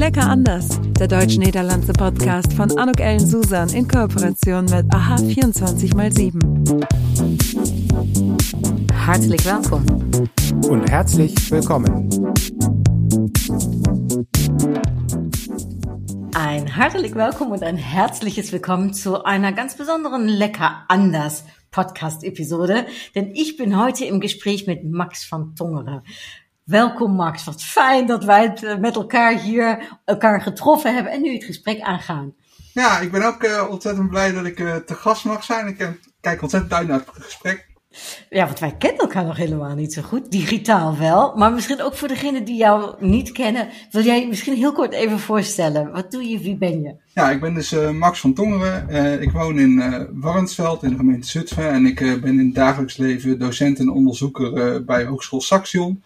[0.00, 0.66] Lecker anders,
[0.98, 6.40] der deutsch-niederlandse Podcast von Anuk Ellen Susan in Kooperation mit AHA 24x7.
[8.94, 9.84] Hartelijk welkom.
[10.70, 12.08] Und herzlich willkommen.
[16.32, 22.86] Ein hartelijk welkom und ein herzliches Willkommen zu einer ganz besonderen Lecker anders Podcast-Episode.
[23.14, 26.00] Denn ich bin heute im Gespräch mit Max van Tongeren.
[26.70, 31.22] Welkom Max, wat fijn dat wij het eh, met elkaar hier elkaar getroffen hebben en
[31.22, 32.34] nu het gesprek aangaan.
[32.72, 35.66] Ja, ik ben ook uh, ontzettend blij dat ik uh, te gast mag zijn.
[35.66, 35.88] Ik uh,
[36.20, 37.68] kijk ontzettend uit naar het gesprek.
[38.28, 40.30] Ja, want wij kennen elkaar nog helemaal niet zo goed.
[40.30, 41.36] Digitaal wel.
[41.36, 43.68] Maar misschien ook voor degenen die jou niet kennen.
[43.90, 45.92] Wil jij je misschien heel kort even voorstellen?
[45.92, 46.38] Wat doe je?
[46.38, 46.94] Wie ben je?
[47.14, 49.22] Ja, ik ben dus Max van Tongeren.
[49.22, 51.70] ik woon in Warnsveld in de gemeente Zutphen.
[51.70, 56.02] En ik ben in het dagelijks leven docent en onderzoeker bij Hogeschool Saxion.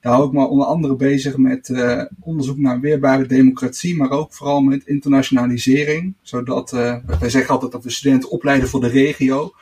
[0.00, 4.32] Daar hou ik me onder andere bezig met uh, onderzoek naar weerbare democratie, maar ook
[4.32, 6.14] vooral met internationalisering.
[6.22, 9.52] Zodat, uh, wij zeggen altijd dat we studenten opleiden voor de regio.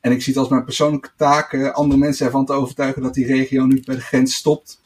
[0.00, 3.14] En ik zie het als mijn persoonlijke taak uh, andere mensen ervan te overtuigen dat
[3.14, 4.80] die regio niet bij de grens stopt.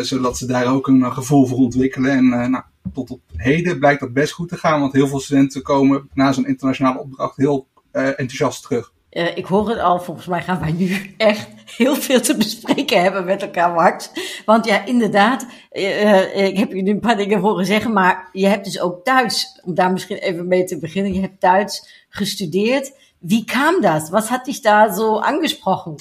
[0.00, 2.10] zodat ze daar ook een gevoel voor ontwikkelen.
[2.10, 5.62] En nou, tot op heden blijkt dat best goed te gaan, want heel veel studenten
[5.62, 8.92] komen na zo'n internationale opdracht heel enthousiast terug.
[9.16, 13.02] Uh, ik hoor het al, volgens mij gaan wij nu echt heel veel te bespreken
[13.02, 14.10] hebben met elkaar, Max.
[14.44, 18.64] Want ja, inderdaad, uh, ik heb nu een paar dingen horen zeggen, maar je hebt
[18.64, 22.92] dus ook Duits, om daar misschien even mee te beginnen, je hebt Duits gestudeerd.
[23.18, 24.10] Wie kam das?
[24.10, 25.96] Was hat dich da so angesprochen?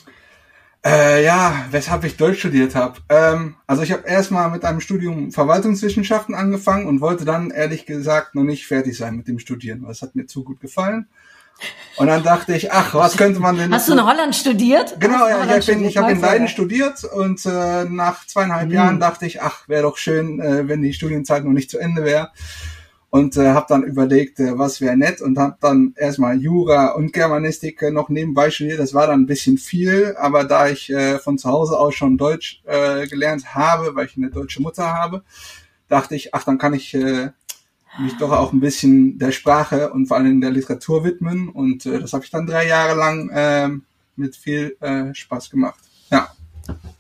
[0.85, 2.99] Äh, ja, weshalb ich Deutsch studiert habe.
[3.09, 8.35] Ähm, also ich habe erstmal mit einem Studium Verwaltungswissenschaften angefangen und wollte dann ehrlich gesagt
[8.35, 11.07] noch nicht fertig sein mit dem Studieren, es hat mir zu gut gefallen.
[11.97, 13.73] Und dann dachte ich, ach, was könnte man denn.
[13.73, 14.99] Hast du in Holland studiert?
[14.99, 18.73] Genau, ja, Holland ich, bin, ich habe in Leiden studiert und äh, nach zweieinhalb mhm.
[18.73, 22.03] Jahren dachte ich, ach, wäre doch schön, äh, wenn die Studienzeit noch nicht zu Ende
[22.03, 22.31] wäre.
[23.09, 27.13] Und äh, habe dann überlegt, äh, was wäre nett und habe dann erstmal Jura und
[27.13, 28.79] Germanistik äh, noch nebenbei studiert.
[28.79, 32.17] Das war dann ein bisschen viel, aber da ich äh, von zu Hause aus schon
[32.17, 35.23] Deutsch äh, gelernt habe, weil ich eine deutsche Mutter habe,
[35.87, 37.29] dachte ich, ach, dann kann ich äh,
[37.99, 41.49] mich doch auch ein bisschen der Sprache und vor allem der Literatur widmen.
[41.49, 43.69] Und äh, das habe ich dann drei Jahre lang äh,
[44.15, 45.79] mit viel äh, Spaß gemacht.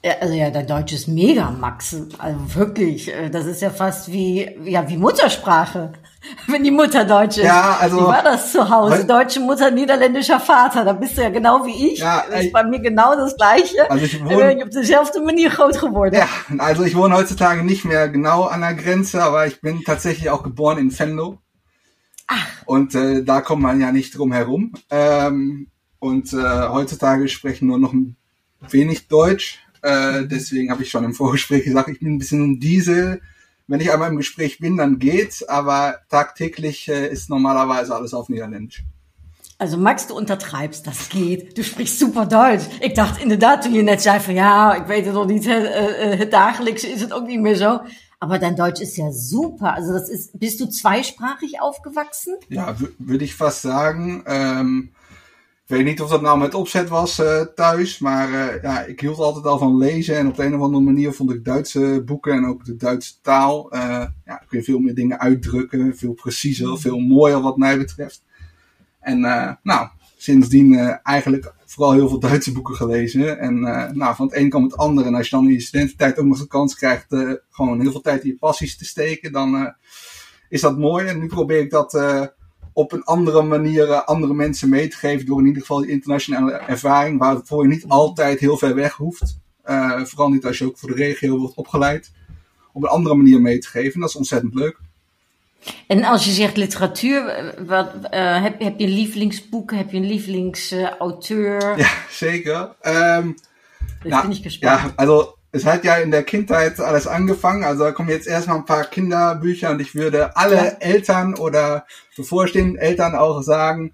[0.05, 0.13] Ja.
[0.21, 1.95] Also ja, dein Deutsch ist mega, Max.
[2.19, 5.93] Also wirklich, äh, das ist ja fast wie, ja, wie Muttersprache.
[6.47, 7.45] Wenn die Mutter Deutsch ist.
[7.45, 7.97] Ja, also.
[7.97, 9.05] Wie war das zu Hause?
[9.05, 10.85] Deutsche Mutter, niederländischer Vater.
[10.85, 11.99] Da bist du ja genau wie ich.
[11.99, 13.89] Ja, das ist bei mir genau das Gleiche.
[13.89, 14.55] Also ich wohne.
[14.55, 16.15] Ich auf dezelfde Manier groot geworden.
[16.15, 16.27] Ja,
[16.59, 20.43] also ich wohne heutzutage nicht mehr genau an der Grenze, aber ich bin tatsächlich auch
[20.43, 21.39] geboren in Venlo.
[22.27, 22.47] Ach.
[22.65, 24.73] Und äh, da kommt man ja nicht drum herum.
[24.89, 25.67] Ähm,
[25.99, 27.93] und äh, heutzutage sprechen nur noch
[28.69, 29.64] wenig Deutsch.
[29.85, 33.21] Äh, deswegen habe ich schon im Vorgespräch gesagt, ich bin ein bisschen ein Diesel
[33.67, 38.29] wenn ich einmal im Gespräch bin, dann geht's, aber tagtäglich äh, ist normalerweise alles auf
[38.29, 38.83] Niederländisch.
[39.57, 41.57] Also Max, du untertreibst, das geht.
[41.57, 42.65] Du sprichst super Deutsch.
[42.81, 46.19] Ik dacht inderdaad toen je net zei van ja, ik weet het nog niet, het,
[46.19, 47.79] het dagelijkse is het ook niet meer zo.
[48.19, 49.73] Aber dein Deutsch ist ja super.
[49.75, 52.37] Also das ist, bist du zweisprachig aufgewachsen?
[52.49, 54.23] Ja, würde ich fast sagen.
[54.25, 54.89] Ähm,
[55.67, 58.99] Ik weet niet of dat nou met opzet was uh, thuis, maar uh, ja, ik
[58.99, 60.17] hield altijd al van lezen.
[60.17, 63.13] En op de een of andere manier vond ik Duitse boeken en ook de Duitse
[63.21, 63.75] taal.
[63.75, 66.77] Uh, ja, kun je veel meer dingen uitdrukken, veel preciezer, mm.
[66.77, 68.23] veel mooier wat mij betreft.
[68.99, 69.19] En
[69.63, 69.87] nou,
[70.17, 73.39] sindsdien eigenlijk vooral heel veel Duitse boeken gelezen.
[73.39, 73.59] En
[73.93, 75.05] nou, van het een kwam het ander.
[75.05, 77.15] En als je dan in je studententijd ook nog de kans krijgt
[77.49, 79.75] gewoon heel veel tijd in je passies te steken, dan
[80.49, 81.05] is dat mooi.
[81.05, 81.93] En nu probeer ik dat
[82.75, 85.25] op een andere manier uh, andere mensen mee te geven.
[85.25, 87.19] Door in ieder geval die internationale ervaring.
[87.19, 89.39] Waarvoor je niet altijd heel ver weg hoeft.
[89.65, 92.11] Uh, vooral niet als je ook voor de regio wordt opgeleid.
[92.73, 93.99] Op een andere manier mee te geven.
[93.99, 94.77] Dat is ontzettend leuk.
[95.87, 99.71] En als je zegt literatuur, eh, wat, uh, heb, heb je een lievelingsboek?
[99.71, 101.77] Heb je een lievelingsauteur?
[101.77, 102.75] ja, zeker.
[102.81, 103.35] Um,
[104.01, 104.81] das nou, finde ich gespannt.
[104.81, 107.63] Ja, also es hat ja in der Kindheit alles angefangen.
[107.63, 110.65] Also da kommen jetzt erstmal ein paar Kinderbücher und ich würde alle ja.
[110.81, 111.85] Eltern oder
[112.17, 113.93] bevorstehenden Eltern auch sagen,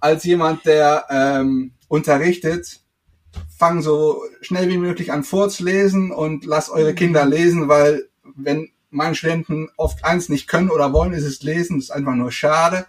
[0.00, 2.80] als jemand, der ähm, unterrichtet,
[3.56, 9.14] fang so schnell wie möglich an vorzulesen und lass eure Kinder lesen, weil wenn meine
[9.14, 11.78] Studenten oft eins nicht können oder wollen, ist es lesen.
[11.78, 12.84] Das ist einfach nur schade.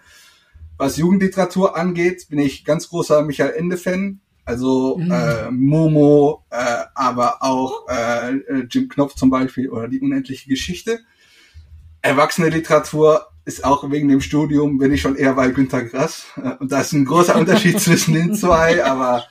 [0.75, 4.19] Was Jugendliteratur angeht, bin ich ganz großer Michael Ende-Fan.
[4.45, 5.11] Also mhm.
[5.11, 10.99] äh, Momo, äh, aber auch äh, Jim Knopf zum Beispiel oder die unendliche Geschichte.
[12.01, 16.25] Erwachsene Literatur ist auch wegen dem Studium, bin ich schon eher bei Günter Grass.
[16.37, 19.25] Äh, und da ist ein großer Unterschied zwischen den zwei, aber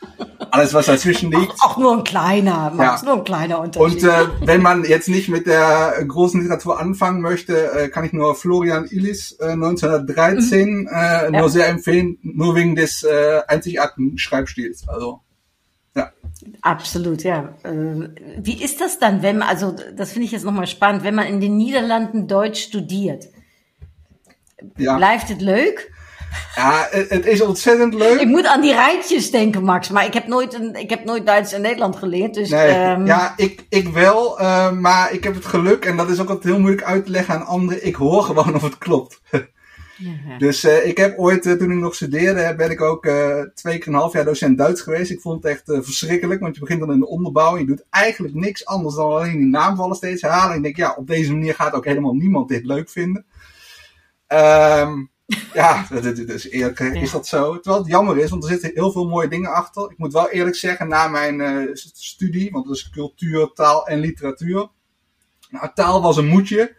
[0.50, 1.54] alles, was dazwischen liegt.
[1.60, 3.08] Auch nur ein kleiner, Max, Ja.
[3.08, 4.04] nur ein kleiner Unterschied.
[4.04, 8.12] Und äh, wenn man jetzt nicht mit der großen Literatur anfangen möchte, äh, kann ich
[8.12, 14.86] nur Florian Illis äh, 1913 äh, nur sehr empfehlen, nur wegen des äh, einzigartigen Schreibstils.
[14.88, 15.20] Also
[15.94, 16.10] ja.
[16.60, 17.54] Absolut, ja.
[17.62, 21.26] Äh, Wie ist das dann, wenn also das finde ich jetzt nochmal spannend, wenn man
[21.26, 23.28] in den Niederlanden Deutsch studiert?
[24.74, 25.90] Ja, Blijft het leuk?
[26.54, 28.20] ja het, is ontzettend leuk.
[28.20, 31.26] Ik moet aan die rijtjes denken, Max, maar ik heb nooit, een, ik heb nooit
[31.26, 32.34] Duits in Nederland geleerd.
[32.34, 36.10] Dus, Nee, ehm, ja, ik, ik wel, eh, maar ik heb het geluk, en dat
[36.10, 38.78] is ook altijd heel moeilijk uit te leggen aan anderen, ik hoor gewoon of het
[38.78, 39.20] klopt.
[39.30, 40.38] ja.
[40.38, 43.08] Dus eh, ik heb ooit, eh, toen ik nog studeerde, ben ik ook
[43.54, 45.10] twee keer een half jaar docent Duits geweest.
[45.10, 47.58] Ik vond het echt verschrikkelijk, want je begint dan in de onderbouw.
[47.58, 50.50] Je doet eigenlijk niks anders dan alleen die naamvallen steeds herhalen.
[50.50, 53.24] En ik denk, ja, op deze manier gaat ook helemaal niemand dit leuk vinden.
[54.32, 55.04] Ehm,
[55.62, 55.86] ja,
[56.26, 57.60] is eerlijk is dat zo.
[57.60, 59.90] Terwijl het jammer is, want er zitten heel veel mooie dingen achter.
[59.90, 63.98] Ik moet wel eerlijk zeggen, na mijn eh, studie, want dat is cultuur, taal en
[63.98, 64.68] literatuur.
[65.50, 66.76] Nou, taal was een moedje.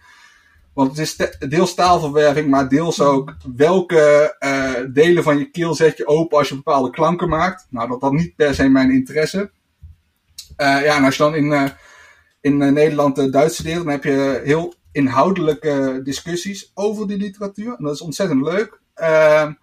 [0.73, 1.15] Want het is
[1.49, 6.49] deels taalverwerving, maar deels ook welke eh, delen van je keel zet je open als
[6.49, 7.67] je bepaalde klanken maakt.
[7.69, 9.51] Nou, dat had niet per se mijn interesse.
[10.55, 11.71] Eh, ja, en als je dan in,
[12.41, 17.75] in Nederland Duits studeert, dan heb je heel inhoudelijke discussies over die literatuur.
[17.77, 18.79] En dat is ontzettend leuk.
[18.93, 19.53] Ehm,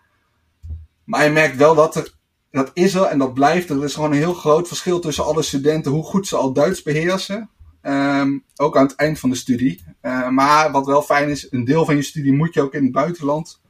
[1.05, 2.15] maar je merkt wel dat er,
[2.51, 3.77] dat is er en dat blijft er.
[3.77, 6.83] Er is gewoon een heel groot verschil tussen alle studenten, hoe goed ze al Duits
[6.83, 7.51] beheersen.
[7.81, 9.85] Ehm, ook aan het eind van de studie.
[10.01, 12.83] Eh, maar wat wel fijn is, een deel van je studie moet je ook in
[12.83, 13.61] het buitenland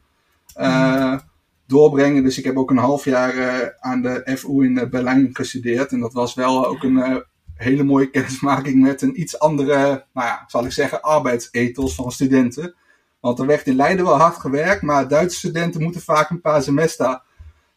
[0.55, 1.19] eh,
[1.67, 2.23] doorbrengen.
[2.23, 5.93] Dus ik heb ook een half jaar eh, aan de FU in Berlijn gestudeerd.
[5.93, 7.25] En dat was wel ook een
[7.61, 12.75] hele mooie kennismaking met een iets andere, nou ja, zal ik zeggen, arbeidsethos van studenten.
[13.21, 16.63] Want er werd in Leiden wel hard gewerkt, maar Duitse studenten moeten vaak een paar
[16.63, 17.23] semester,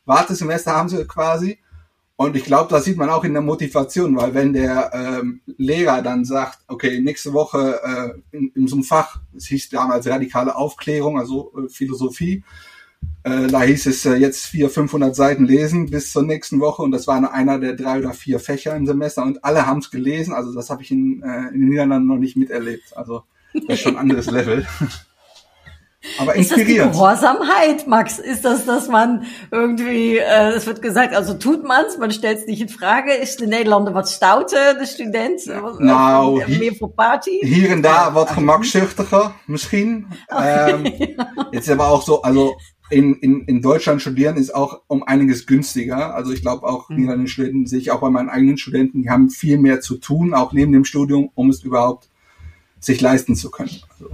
[0.06, 1.60] Wartesemester haben sie quasi.
[2.16, 6.02] Und ich glaube, das sieht man auch in der Motivation, weil wenn der ähm, Lehrer
[6.02, 10.56] dann sagt, okay, nächste Woche äh, in, in so einem Fach, es hieß damals radikale
[10.56, 12.44] Aufklärung, also äh, Philosophie,
[13.24, 16.92] äh, da hieß es äh, jetzt 400, 500 Seiten lesen bis zur nächsten Woche und
[16.92, 19.92] das war nur einer der drei oder vier Fächer im Semester und alle haben es
[19.92, 23.24] gelesen, also das habe ich in, äh, in den Niederlanden noch nicht miterlebt, also
[23.54, 24.66] das ist schon ein anderes Level.
[26.20, 26.76] Aber Ist das die.
[26.76, 28.20] Gehorsamkeit, Max?
[28.20, 32.46] Ist das, dass man irgendwie, äh, es wird gesagt, also tut man's, man stellt es
[32.46, 33.14] nicht in Frage.
[33.14, 35.40] Ist de Nederlander wat stouter, de student?
[35.80, 37.40] Nou, Of hier- meer voor party?
[37.42, 40.08] Hier en daar wat gemakzuchtiger, misschien.
[40.30, 40.84] Ähm,
[41.54, 42.58] jetzt aber auch so, also
[42.90, 46.14] in, in, in Deutschland studieren ist auch um einiges günstiger.
[46.14, 49.30] Also ich glaube auch niederländische Studenten, sehe ich auch bei meinen eigenen Studenten, die haben
[49.30, 52.10] viel mehr zu tun, auch neben dem Studium, um es überhaupt
[52.80, 53.72] sich leisten zu können.
[53.90, 54.10] Also,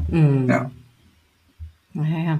[0.47, 0.71] ja.
[1.93, 2.39] Ja, ja.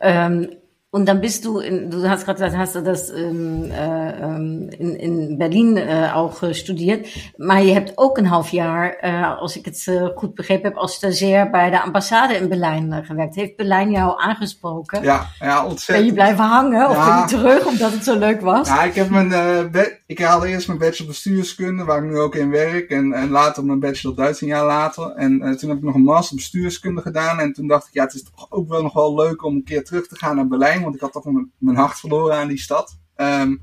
[0.00, 0.48] Ähm,
[0.90, 4.70] und dann bist du, in, du hast gerade gesagt, hast du das ähm, äh, ähm,
[4.78, 7.06] in, in Berlin äh, auch äh, studiert.
[7.36, 10.94] Maar je hebt ook een half jaar, äh, als ik het goed begrepen heb, als
[10.94, 13.34] stagiair bij de ambassade in Berlijn gewerkt.
[13.34, 15.02] Heeft Berlijn jou aangesproken?
[15.02, 16.06] Ja, ja, Ben ontzettend.
[16.08, 17.06] je blijven hangen of Ja.
[17.06, 18.68] ben je terug omdat het zo leuk was?
[18.68, 22.34] Ja, ik, heb mijn, eh, ik haalde eerst mijn bachelor bestuurskunde, waar ik nu ook
[22.34, 22.90] in werk.
[22.90, 25.10] En, en later mijn bachelor Duits een jaar later.
[25.16, 27.40] En eh, toen heb ik nog een master bestuurskunde gedaan.
[27.40, 29.64] En toen dacht ik, ja, het is toch ook wel nog wel leuk om een
[29.64, 30.76] keer terug te gaan naar Berlijn.
[30.82, 32.98] Want ik had toch mijn, mijn hart verloren aan die stad.
[33.14, 33.56] Ehm,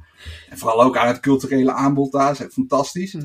[0.49, 2.31] en vooral ook aan het culturele aanbod daar.
[2.31, 3.15] is fantastisch.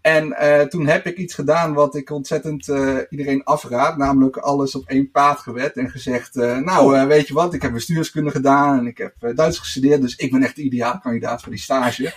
[0.00, 3.96] En eh, toen heb ik iets gedaan wat ik ontzettend eh, iedereen afraad.
[3.96, 5.76] Namelijk alles op één paard gewet.
[5.76, 8.78] En gezegd, eh, nou eh, weet je wat, ik heb bestuurskunde gedaan.
[8.78, 10.00] En ik heb Duits gestudeerd.
[10.00, 12.14] Dus ik ben echt de ideaal kandidaat voor die stage.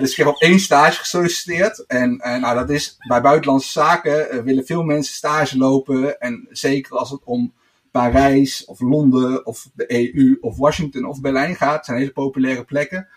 [0.00, 1.84] Dus ik heb op één stage gesolliciteerd.
[1.86, 6.20] En nou, dat is bij buitenlandse zaken willen veel mensen stage lopen.
[6.20, 7.52] En zeker als het om
[7.92, 11.76] Parijs of Londen of de EU of Washington of Berlijn gaat.
[11.76, 13.08] Het zijn hele populaire plekken.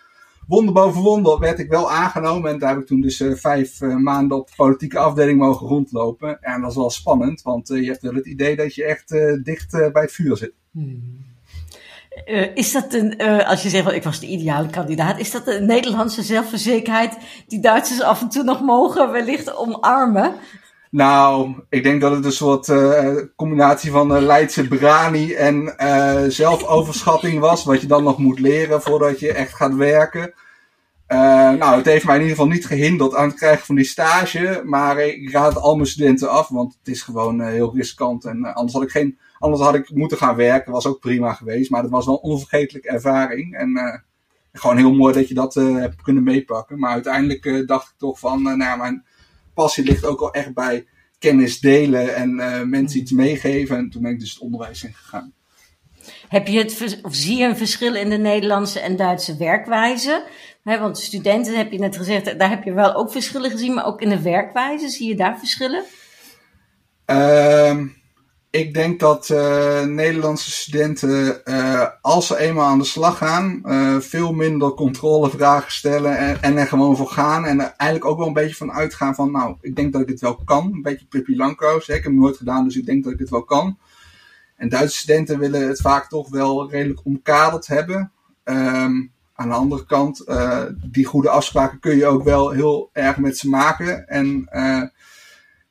[0.47, 2.51] Wonder boven wonder werd ik wel aangenomen.
[2.51, 5.67] En daar heb ik toen dus eh, vijf eh, maanden op de politieke afdeling mogen
[5.67, 6.41] rondlopen.
[6.41, 9.09] En dat is wel spannend, want eh, je hebt wel het idee dat je echt
[9.43, 10.53] dicht bij het vuur zit.
[12.25, 15.65] Eh, is dat een, als je zegt, ik was de ideale kandidaat, is dat een
[15.65, 17.17] Nederlandse zelfverzekerdheid
[17.47, 20.33] die Duitsers af en toe nog mogen wellicht omarmen?
[20.95, 26.23] Nou, ik denk dat het een soort eh, combinatie van eh, Leidse brani en eh,
[26.27, 27.63] zelfoverschatting was.
[27.63, 30.33] Wat je dan nog moet leren voordat je echt gaat werken.
[31.07, 34.61] Nou, het heeft mij in ieder geval niet gehinderd aan het krijgen van die stage.
[34.65, 38.25] Maar ik raad al mijn studenten af, want het is gewoon heel riskant.
[38.25, 41.69] En anders, had ik geen, anders had ik moeten gaan werken, was ook prima geweest.
[41.69, 43.55] Maar het was wel een onvergetelijke ervaring.
[43.55, 44.03] En
[44.53, 46.79] gewoon heel mooi dat je dat hebt kunnen meepakken.
[46.79, 49.03] Maar uiteindelijk dacht ik toch van, nou ja, mijn
[49.55, 50.85] passie ligt ook al echt bij
[51.19, 53.77] kennis delen en eh, mensen iets meegeven.
[53.77, 55.33] En toen ben ik dus het onderwijs in gegaan.
[56.27, 60.25] Heb je het, of zie je een verschil in de Nederlandse en Duitse werkwijze?
[60.63, 63.85] He, want studenten, heb je net gezegd, daar heb je wel ook verschillen gezien, maar
[63.85, 65.83] ook in de werkwijze, zie je daar verschillen?
[67.05, 67.87] Ehm,
[68.55, 73.99] ik denk dat uh, Nederlandse studenten, uh, als ze eenmaal aan de slag gaan, uh,
[73.99, 77.45] veel minder controlevragen stellen en, en, er gewoon voor gaan.
[77.45, 80.07] En er eigenlijk ook wel een beetje van uitgaan van, nou, ik denk dat ik
[80.07, 80.73] het wel kan.
[80.73, 81.33] Een beetje Pippi.
[81.33, 81.41] Ik
[81.87, 83.77] heb het nooit gedaan, dus ik denk dat ik het wel kan.
[84.55, 88.11] En Duitse studenten willen het vaak toch wel redelijk omkaderd hebben.
[88.43, 90.23] Um, aan de andere kant,
[90.91, 94.07] die goede afspraken kun je ook wel heel erg met ze maken.
[94.07, 94.49] En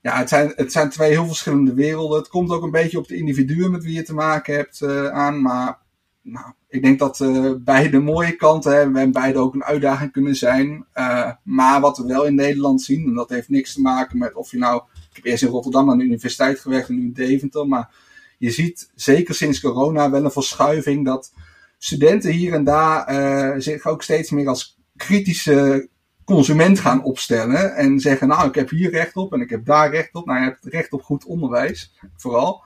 [0.04, 2.18] ja, het zijn, het zijn twee heel verschillende werelden.
[2.18, 5.08] Het komt ook een beetje op de individuen met wie je te maken hebt uh,
[5.08, 5.42] aan.
[5.42, 5.78] Maar
[6.22, 10.34] nou, ik denk dat uh, beide mooie kanten hebben en beide ook een uitdaging kunnen
[10.34, 10.86] zijn.
[10.94, 14.34] Uh, maar wat we wel in Nederland zien, en dat heeft niks te maken met
[14.34, 14.82] of je nou.
[15.10, 17.68] Ik heb eerst in Rotterdam aan de universiteit gewerkt en nu in Deventer.
[17.68, 17.94] Maar
[18.38, 21.32] je ziet zeker sinds corona wel een verschuiving dat
[21.78, 25.88] studenten hier en daar zich ook steeds meer als kritische
[26.24, 29.90] consument gaan opstellen en zeggen, nou, ik heb hier recht op en ik heb daar
[29.90, 30.26] recht op.
[30.26, 32.62] Nou, je hebt recht op goed onderwijs, vooral.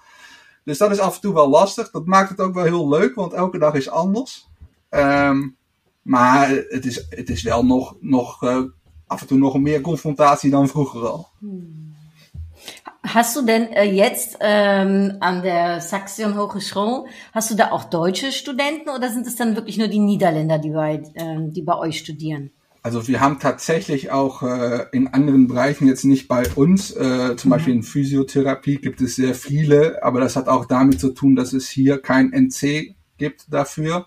[0.65, 1.91] Dus dat is af en toe wel lastig.
[1.91, 4.49] Dat maakt het ook wel heel leuk, want elke dag is anders.
[4.91, 5.57] Um,
[6.03, 8.63] maar het is, het is wel nog, nog uh,
[9.07, 11.29] af en toe nog meer confrontatie dan vroeger al.
[13.03, 18.33] Hast du denn äh, jetzt ähm, an der Saxion Hochschule, hast du da auch deutsche
[18.33, 21.99] Studenten oder sind es dann wirklich nur die Niederländer, die bei, ähm, die bei euch
[21.99, 22.51] studieren?
[22.89, 27.51] Also wir haben tatsächlich auch äh, in anderen Bereichen jetzt nicht bei uns, äh, zum
[27.51, 27.53] mhm.
[27.53, 31.53] Beispiel in Physiotherapie gibt es sehr viele, aber das hat auch damit zu tun, dass
[31.53, 34.07] es hier kein NC gibt dafür.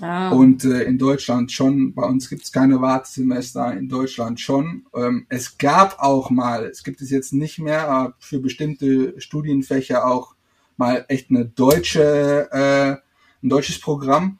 [0.00, 0.30] Ah.
[0.30, 4.86] Und äh, in Deutschland schon, bei uns gibt es keine Wartesemester, in Deutschland schon.
[4.94, 10.06] Ähm, es gab auch mal, es gibt es jetzt nicht mehr, aber für bestimmte Studienfächer
[10.06, 10.36] auch
[10.76, 14.38] mal echt eine deutsche, äh, ein deutsches Programm.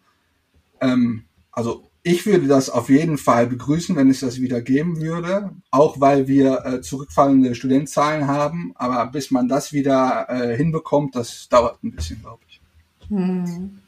[0.81, 5.51] Ähm, also ich würde das auf jeden Fall begrüßen, wenn es das wieder geben würde,
[5.71, 8.73] auch weil wir äh, zurückfallende Studentzahlen haben.
[8.75, 12.61] Aber bis man das wieder äh, hinbekommt, das dauert ein bisschen, glaube ich.
[13.09, 13.79] Hm.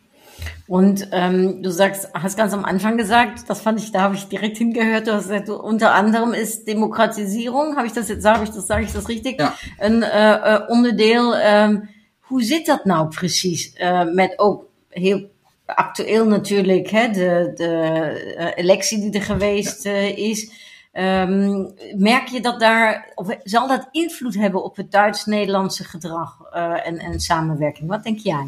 [0.66, 4.28] Und ähm, du sagst, hast ganz am Anfang gesagt, das fand ich, da habe ich
[4.28, 5.06] direkt hingehört.
[5.06, 8.84] Du hast gesagt, unter anderem ist Demokratisierung, habe ich das jetzt, sage ich das, sage
[8.84, 9.40] ich das richtig?
[9.40, 9.54] Ja.
[9.78, 11.32] Een uh, uh, onderdeel.
[11.32, 11.88] Um,
[12.20, 13.74] hoe zit dat nou precies?
[13.80, 15.30] Uh, met ook heel
[15.66, 20.62] actueel natuurlijk, hè, de, de uh, electie die er geweest uh, is.
[20.92, 26.86] Um, merk je dat daar, of zal dat invloed hebben op het Duits-Nederlandse gedrag uh,
[26.86, 27.88] en, en samenwerking?
[27.88, 28.46] Wat denk jij?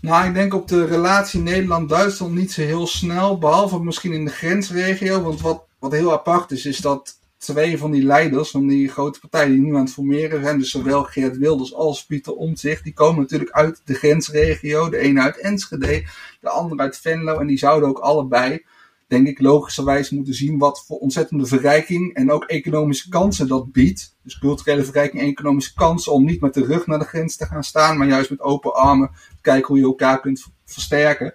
[0.00, 4.30] Nou, ik denk op de relatie Nederland-Duitsland niet zo heel snel, behalve misschien in de
[4.30, 5.22] grensregio.
[5.22, 9.20] Want wat, wat heel apart is, is dat twee van die leiders van die grote
[9.20, 12.92] partijen die nu aan het formeren zijn, dus zowel Geert Wilders als Pieter Omtzigt, die
[12.92, 14.88] komen natuurlijk uit de grensregio.
[14.88, 16.04] De ene uit Enschede,
[16.40, 17.38] de andere uit Venlo.
[17.38, 18.64] En die zouden ook allebei,
[19.06, 24.16] denk ik, logischerwijs moeten zien wat voor ontzettende verrijking en ook economische kansen dat biedt.
[24.22, 27.46] Dus culturele verrijking en economische kansen om niet met de rug naar de grens te
[27.46, 31.34] gaan staan, maar juist met open armen kijken hoe je elkaar kunt versterken.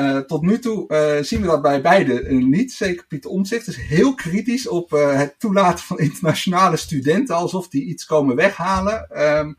[0.00, 2.72] Uh, tot nu toe uh, zien we dat bij beide uh, niet.
[2.72, 8.04] Zeker Pieter Omtzigt is heel kritisch op het toelaten van internationale studenten, alsof die iets
[8.06, 9.22] komen weghalen.
[9.38, 9.56] Um,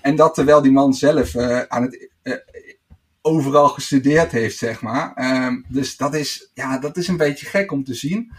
[0.00, 1.36] en dat terwijl die man zelf
[1.68, 2.10] aan het
[3.22, 5.34] overal gestudeerd heeft, zeg maar.
[5.46, 8.32] Um, dus dat is, ja, dat is een beetje gek om te zien.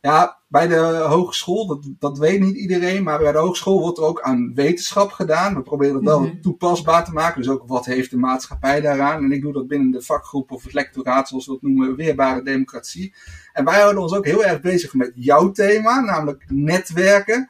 [0.00, 0.76] Ja, bij de
[1.08, 5.10] hogeschool, dat, dat weet niet iedereen, maar bij de hogeschool wordt er ook aan wetenschap
[5.10, 5.54] gedaan.
[5.54, 6.40] We proberen het wel mm-hmm.
[6.40, 9.24] toepasbaar te maken, dus ook wat heeft de maatschappij daaraan.
[9.24, 12.42] En ik doe dat binnen de vakgroep of het lectoraat, zoals we het noemen, weerbare
[12.42, 13.14] democratie.
[13.52, 17.48] En wij houden ons ook heel erg bezig met jouw thema, namelijk netwerken.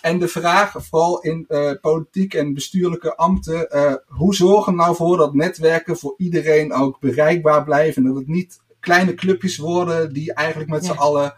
[0.00, 4.96] En de vraag, vooral in uh, politiek en bestuurlijke ambten, uh, hoe zorgen we nou
[4.96, 8.02] voor dat netwerken voor iedereen ook bereikbaar blijven?
[8.02, 10.92] En dat het niet kleine clubjes worden die eigenlijk met ja.
[10.92, 11.34] z'n allen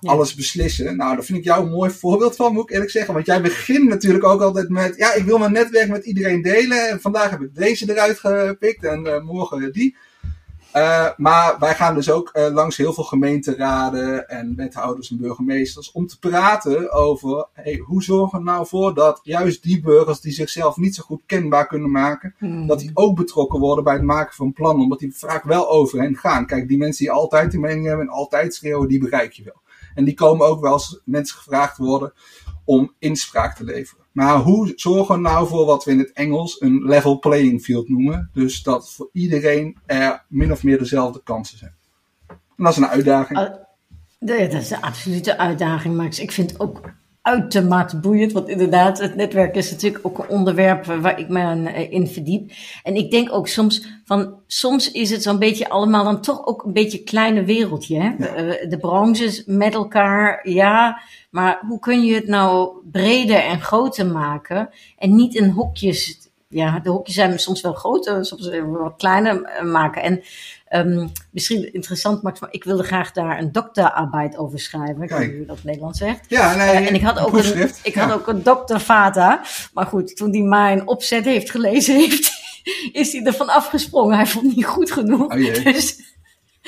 [0.00, 0.10] ja.
[0.10, 0.96] alles beslissen.
[0.96, 3.14] Nou, daar vind ik jou een mooi voorbeeld van, moet ik eerlijk zeggen.
[3.14, 6.88] Want jij begint natuurlijk ook altijd met, ja, ik wil mijn netwerk met iedereen delen.
[6.88, 9.96] En vandaag heb ik deze eruit gepikt en uh, morgen die.
[10.76, 15.92] Uh, maar wij gaan dus ook uh, langs heel veel gemeenteraden en wethouders en burgemeesters
[15.92, 20.32] om te praten over hey, hoe zorgen we nou voor dat juist die burgers die
[20.32, 22.66] zichzelf niet zo goed kenbaar kunnen maken, hmm.
[22.66, 26.00] dat die ook betrokken worden bij het maken van plannen, omdat die vaak wel over
[26.00, 26.46] hen gaan.
[26.46, 29.60] Kijk, die mensen die altijd die mening hebben en altijd schreeuwen, die bereik je wel.
[29.98, 32.12] En die komen ook wel als mensen gevraagd worden
[32.64, 34.04] om inspraak te leveren.
[34.12, 37.88] Maar hoe zorgen we nou voor wat we in het Engels een level playing field
[37.88, 38.30] noemen?
[38.32, 41.74] Dus dat voor iedereen er min of meer dezelfde kansen zijn.
[42.28, 43.38] En dat is een uitdaging.
[43.38, 43.48] Uh,
[44.18, 46.18] dat is een absolute uitdaging, Max.
[46.18, 46.80] Ik vind ook
[47.28, 48.32] uitermate boeiend.
[48.32, 52.50] Want inderdaad, het netwerk is natuurlijk ook een onderwerp waar ik me eh, in verdiep.
[52.82, 56.64] En ik denk ook soms van, soms is het zo'n beetje allemaal dan toch ook
[56.64, 58.00] een beetje een kleine wereldje.
[58.00, 58.10] Hè?
[58.16, 61.02] De, de branches met elkaar, ja.
[61.30, 64.70] Maar hoe kun je het nou breder en groter maken?
[64.96, 70.02] En niet in hokjes ja, de hokjes zijn soms wel groter, soms wat kleiner maken.
[70.02, 70.22] En
[70.86, 75.02] um, misschien interessant, Max, maar ik wilde graag daar een dokterarbeid over schrijven.
[75.02, 76.24] Ik weet niet hoe dat Nederlands zegt.
[76.28, 79.40] Ja, nee, uh, en ik had ook een, ik had ook een doktervader.
[79.72, 82.32] Maar goed, toen hij mijn opzet heeft gelezen heeft,
[82.92, 84.16] is hij ervan afgesprongen.
[84.16, 85.32] Hij vond het niet goed genoeg.
[85.32, 85.62] Oh jee.
[85.62, 86.16] Dus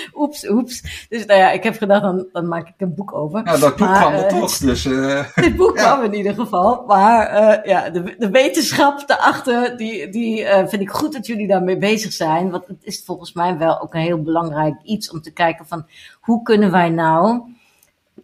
[0.20, 1.06] oeps, oeps.
[1.08, 3.40] Dus nou ja, ik heb gedacht, dan, dan maak ik een boek over.
[3.44, 4.56] Ja, dat boek Maar, kwam er eh, toch.
[4.56, 5.82] Dus, eh, Dit boek Ja.
[5.82, 6.84] kwam in ieder geval.
[6.86, 11.46] Maar eh, ja, de, de wetenschap daarachter, die, die eh, vind ik goed dat jullie
[11.46, 12.50] daarmee bezig zijn.
[12.50, 15.86] Want het is volgens mij wel ook een heel belangrijk iets om te kijken van
[16.20, 17.40] hoe kunnen wij nou,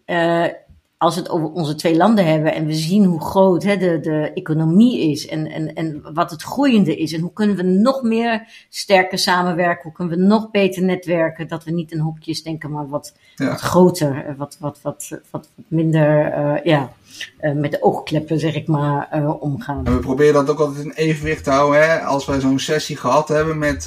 [0.04, 0.44] eh,
[0.98, 4.00] als we het over onze twee landen hebben en we zien hoe groot hè, de,
[4.00, 7.12] de economie is en, en, en wat het groeiende is.
[7.12, 9.82] En hoe kunnen we nog meer sterker samenwerken?
[9.82, 11.48] Hoe kunnen we nog beter netwerken?
[11.48, 13.48] Dat we niet in hokjes denken, maar wat, Ja.
[13.48, 16.92] wat groter, eh, wat, wat, wat, wat, wat minder, eh, ja,
[17.38, 19.86] eh, met de oogkleppen zeg ik maar, omgaan.
[19.86, 21.80] En we proberen dat ook altijd in evenwicht te houden.
[21.80, 21.98] Hè?
[22.00, 23.84] Als wij zo'n sessie gehad hebben met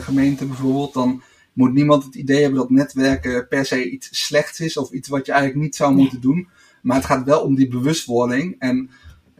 [0.00, 1.22] gemeenten bijvoorbeeld, dan
[1.58, 5.26] moet niemand het idee hebben dat netwerken per se iets slechts is of iets wat
[5.26, 6.48] je eigenlijk niet zou moeten doen.
[6.82, 8.56] Maar het gaat wel om die bewustwording.
[8.58, 8.90] En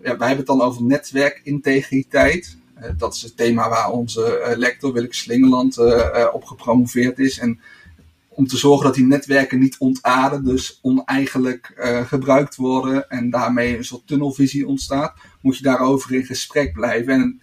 [0.03, 2.57] ja, wij hebben het dan over netwerkintegriteit.
[2.75, 7.39] Eh, dat is het thema waar onze eh, lector Willeke Slingeland eh, op gepromoveerd is.
[7.39, 7.61] En
[8.29, 11.73] om te zorgen dat die netwerken niet ontaarden, dus oneigenlijk
[12.07, 17.15] gebruikt worden en daarmee een soort tunnelvisie ontstaat, moet je daarover in gesprek blijven.
[17.15, 17.43] En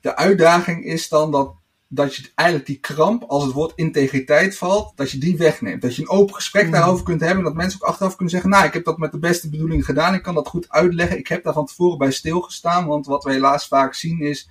[0.00, 1.54] de uitdaging is dan dat,
[1.88, 5.82] dat je eigenlijk die kramp, als het woord integriteit valt, dat je die wegneemt.
[5.82, 6.72] Dat je een open gesprek Mhm.
[6.72, 9.18] daarover kunt hebben, dat mensen ook achteraf kunnen zeggen, nou, ik heb dat met de
[9.18, 12.86] beste bedoeling gedaan, ik kan dat goed uitleggen, ik heb daar van tevoren bij stilgestaan,
[12.86, 14.48] want wat we helaas vaak zien is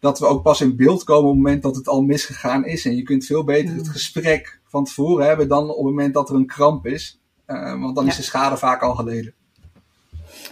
[0.00, 2.84] dat we ook pas in beeld komen op het moment dat het al misgegaan is.
[2.84, 6.28] En je kunt veel beter het gesprek van tevoren hebben dan op het moment dat
[6.28, 7.20] er een kramp is.
[7.46, 9.34] Eh, want dan is de schade vaak al geleden.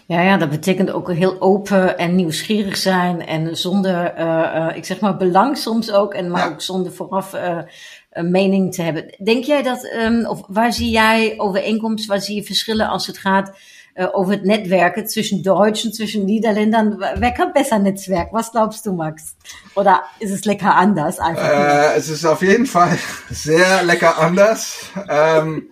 [0.09, 5.01] Ja, ja, dat betekent ook heel open en nieuwsgierig zijn en zonder, eh, ik zeg
[5.01, 6.53] maar, belang soms ook, en maar Ja.
[6.53, 7.59] ook zonder vooraf eh,
[8.11, 9.15] een mening te hebben.
[9.25, 13.19] Denk jij dat, ehm, of waar zie jij overeenkomst, waar zie je verschillen als het
[13.19, 13.57] gaat
[13.95, 16.99] eh, over het netwerken tussen Deutsch en tussen Niederländern?
[17.19, 18.31] Wer kann besser Netzwerk?
[18.31, 19.23] Was glaubst du, Max?
[19.75, 21.95] Oder ist es lecker anders einfach?
[21.97, 22.97] es ist auf jeden Fall
[23.31, 24.91] sehr lecker anders.
[25.09, 25.71] Ähm,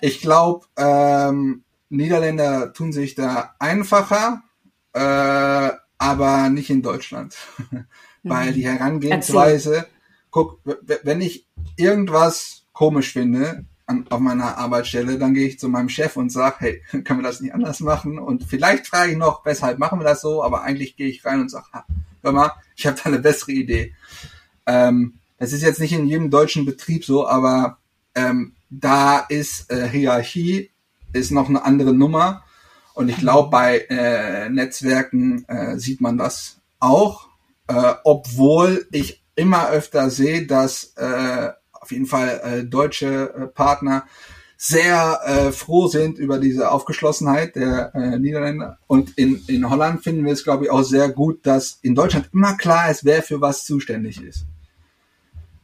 [0.00, 1.63] ich glaube, ähm,
[1.96, 4.42] Niederländer tun sich da einfacher,
[4.92, 7.36] äh, aber nicht in Deutschland.
[8.22, 9.86] Weil die Herangehensweise,
[10.30, 15.58] guck, w- w- wenn ich irgendwas komisch finde an, auf meiner Arbeitsstelle, dann gehe ich
[15.58, 18.18] zu meinem Chef und sage, hey, können wir das nicht anders machen?
[18.18, 20.42] Und vielleicht frage ich noch, weshalb machen wir das so?
[20.42, 21.66] Aber eigentlich gehe ich rein und sage,
[22.22, 23.94] hör mal, ich habe da eine bessere Idee.
[24.66, 27.78] Ähm, das ist jetzt nicht in jedem deutschen Betrieb so, aber
[28.14, 30.70] ähm, da ist äh, Hierarchie
[31.14, 32.44] ist noch eine andere Nummer.
[32.94, 37.28] Und ich glaube, bei äh, Netzwerken äh, sieht man das auch,
[37.66, 44.04] äh, obwohl ich immer öfter sehe, dass äh, auf jeden Fall äh, deutsche äh, Partner
[44.56, 48.78] sehr äh, froh sind über diese Aufgeschlossenheit der äh, Niederländer.
[48.86, 52.30] Und in, in Holland finden wir es, glaube ich, auch sehr gut, dass in Deutschland
[52.32, 54.46] immer klar ist, wer für was zuständig ist.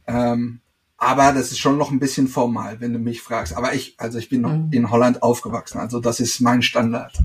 [0.05, 0.59] Ähm,
[1.01, 3.57] aber das ist schon noch ein bisschen formal, wenn du mich fragst.
[3.57, 4.67] Aber ich, also ich bin noch Mhm.
[4.71, 7.17] in Holland aufgewachsen, also das ist mein Standard.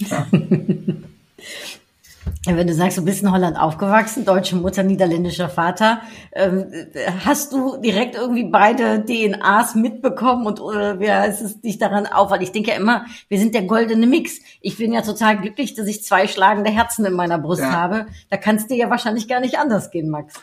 [0.00, 0.14] Also,
[2.44, 6.66] Ja, wenn du sagst, du bist in Holland aufgewachsen, deutsche Mutter, niederländischer Vater, ähm,
[7.24, 12.30] hast du direkt irgendwie beide DNAs mitbekommen und oder wie heißt es dich daran auf?
[12.30, 14.40] Weil ich denke ja immer, wir sind der goldene Mix.
[14.60, 17.72] Ich bin ja total glücklich, dass ich zwei schlagende Herzen in meiner Brust Ja.
[17.72, 18.06] habe.
[18.30, 20.34] Da kann es dir ja wahrscheinlich gar nicht anders gehen, Max.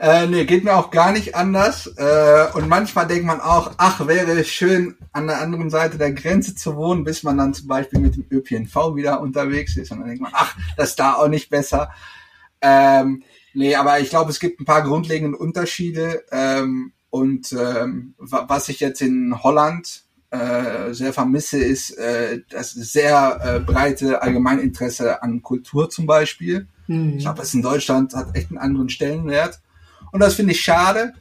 [0.00, 1.88] Äh, nee, geht mir auch gar nicht anders.
[1.96, 6.12] Äh, und manchmal denkt man auch, ach, wäre es schön, an der anderen Seite der
[6.12, 9.90] Grenze zu wohnen, bis man dann zum Beispiel mit dem ÖPNV wieder unterwegs ist.
[9.90, 11.90] Und dann denkt man, ach, das ist da auch nicht besser.
[12.60, 16.22] Ähm, nee, aber ich glaube, es gibt ein paar grundlegende Unterschiede.
[16.30, 22.72] Ähm, und ähm, wa- was ich jetzt in Holland äh, sehr vermisse, ist äh, das
[22.72, 26.68] sehr äh, breite Allgemeininteresse an Kultur zum Beispiel.
[27.16, 29.58] Ich glaube, das in Deutschland hat echt einen anderen Stellenwert.
[30.12, 31.14] Und das finde ich schade.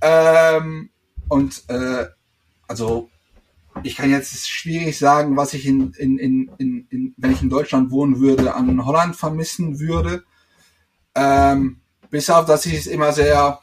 [0.00, 0.90] Ähm,
[1.28, 2.06] und äh,
[2.68, 3.08] also
[3.82, 7.50] ich kann jetzt schwierig sagen, was ich in, in, in, in, in wenn ich in
[7.50, 10.24] Deutschland wohnen würde, an Holland vermissen würde.
[11.14, 11.80] Ähm,
[12.10, 13.60] bis auf, dass ich es immer sehr,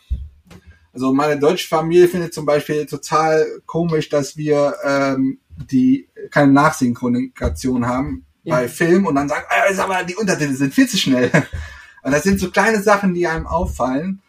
[0.93, 5.39] also meine deutsche Familie findet zum Beispiel total komisch, dass wir ähm,
[5.69, 8.55] die keine Nachsynchronisation haben Ja.
[8.55, 11.31] bei Film und dann sagen, äh, sag mal, die Untertitel sind viel zu schnell.
[12.03, 14.21] Und das sind so kleine Sachen, die einem auffallen.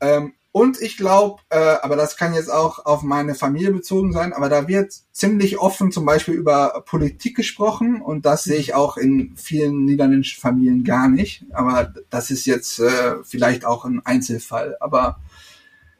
[0.00, 4.32] Ähm, und ich glaube, äh, aber das kann jetzt auch auf meine Familie bezogen sein,
[4.32, 8.96] aber da wird ziemlich offen zum Beispiel über Politik gesprochen und das sehe ich auch
[8.96, 11.44] in vielen niederländischen Familien gar nicht.
[11.52, 14.76] Aber das ist jetzt äh, vielleicht auch ein Einzelfall.
[14.80, 15.18] Aber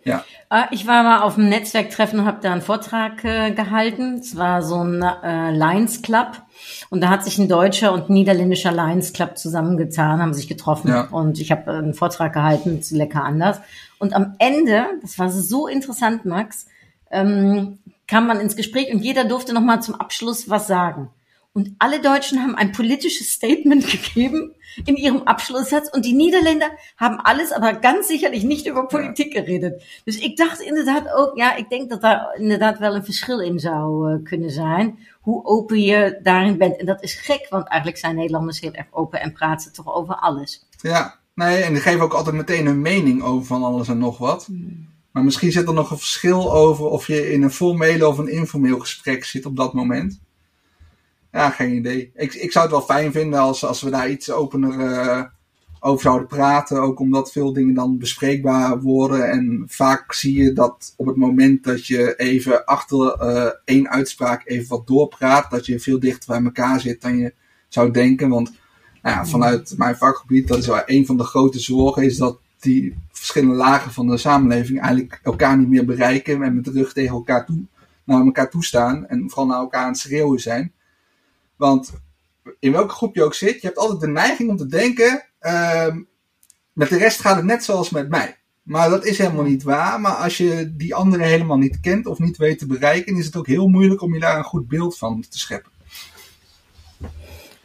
[0.05, 4.15] ja, Ah, Ich war mal auf einem Netzwerktreffen und habe da einen Vortrag äh, gehalten.
[4.21, 6.41] Es war so ein äh, Lions Club
[6.89, 10.89] und da hat sich ein deutscher und ein niederländischer Lions Club zusammengetan, haben sich getroffen
[10.89, 11.03] Ja.
[11.11, 13.61] und ich habe einen Vortrag gehalten, zu lecker anders.
[13.99, 16.67] Und am Ende, das war so interessant, Max,
[17.11, 21.11] ähm, kam man ins Gespräch und jeder durfte noch mal zum Abschluss was sagen.
[21.53, 24.55] Und alle Deutschen haben ein politisches Statement gegeben
[24.87, 29.83] in ihrem Abschlusssatz und die Niederländer haben alles, aber ganz sicherlich nicht über Politik geredet.
[30.05, 33.59] Dus ik dacht inderdaad ook, ja, ik denk dat daar inderdaad wel een verschil in
[33.59, 34.99] zou eh, kunnen zijn.
[35.21, 36.77] Hoe open je daarin bent.
[36.77, 40.15] En dat is gek, want eigenlijk zijn Nederlanders heel erg open en praten toch over
[40.15, 40.67] alles.
[40.81, 41.18] ja.
[41.39, 44.49] Nee, en die geven ook altijd meteen hun mening over van alles en nog wat.
[45.11, 48.29] Maar misschien zit er nog een verschil over of je in een formeel of een
[48.33, 50.21] informeel gesprek zit op dat moment.
[51.33, 52.11] Ja, geen idee.
[52.15, 55.25] Ik, ik zou het wel fijn vinden als, als we daar iets opener eh,
[55.81, 56.81] over zouden praten.
[56.81, 59.31] Ook omdat veel dingen dan bespreekbaar worden.
[59.31, 64.43] En vaak zie je dat op het moment dat je even achter eh, één uitspraak
[64.45, 67.35] even wat doorpraat, dat je veel dichter bij elkaar zit dan je
[67.69, 68.29] zou denken.
[68.29, 68.53] Want
[69.03, 72.97] ja, vanuit mijn vakgebied, dat is wel een van de grote zorgen, is dat die
[73.13, 77.15] verschillende lagen van de samenleving eigenlijk elkaar niet meer bereiken en met de rug tegen
[77.15, 77.63] elkaar toe,
[78.05, 80.73] naar elkaar toe staan en vooral naar elkaar aan het schreeuwen zijn.
[81.57, 81.93] Want
[82.59, 86.03] in welke groep je ook zit, je hebt altijd de neiging om te denken, ehm,
[86.73, 88.37] met de rest gaat het net zoals met mij.
[88.63, 90.01] Maar dat is helemaal niet waar.
[90.01, 93.37] Maar als je die anderen helemaal niet kent of niet weet te bereiken, is het
[93.37, 95.73] ook heel moeilijk om je daar een goed beeld van te scheppen.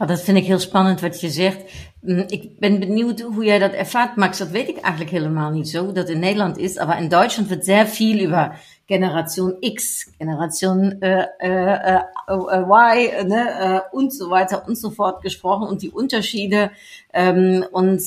[0.04, 1.62] Nou, dat vind ik heel spannend wat je zegt.
[2.00, 4.38] Mm, Ik ben benieuwd hoe jij dat ervaart, Max.
[4.38, 6.78] Dat weet ik eigenlijk helemaal niet zo, hoe dat in Nederland is.
[6.78, 8.54] Aber in Deutschland wird sehr viel über
[8.86, 15.22] Generation X, Generation äh, äh, äh, Y ne, äh, und so weiter und so fort
[15.22, 16.70] gesprochen und die Unterschiede.
[17.12, 18.02] Ähm, und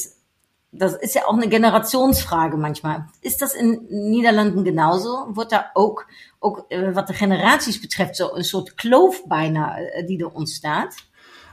[0.71, 3.05] das ist ja auch eine Generationsfrage manchmal.
[3.21, 5.35] Ist das in Niederlanden genauso?
[5.35, 6.05] Wordt daar ook,
[6.39, 10.93] ook äh, wat de generaties betreft, zo een soort kloof bijna äh, die er ontstaat?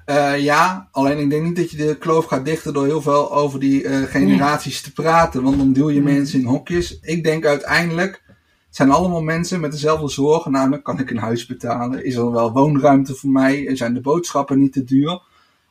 [0.05, 3.33] Eh, ja, alleen ik denk niet dat je de kloof gaat dichten door heel veel
[3.33, 5.43] over die eh, generaties te praten.
[5.43, 6.99] Want dan duw je mensen in hokjes.
[7.01, 8.23] Ik denk uiteindelijk,
[8.67, 10.53] het zijn allemaal mensen met dezelfde zorgen.
[10.53, 12.05] Namelijk, kan ik een huis betalen?
[12.05, 13.77] Is er wel woonruimte voor mij?
[13.77, 15.23] Zijn de boodschappen niet te duur?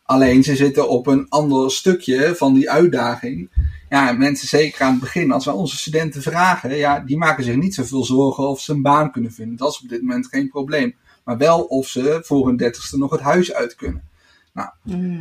[0.04, 3.50] Alleen ze zitten op een ander stukje van die uitdaging.
[3.90, 7.44] Ja, en mensen zeker aan het begin, als we onze studenten vragen, ja, die maken
[7.44, 9.58] zich niet zoveel zorgen of ze een baan kunnen vinden.
[9.58, 10.96] Dat is op dit moment geen probleem.
[11.24, 14.12] Maar wel of ze voor hun dertigste nog het huis uit kunnen.
[14.54, 14.70] Nou,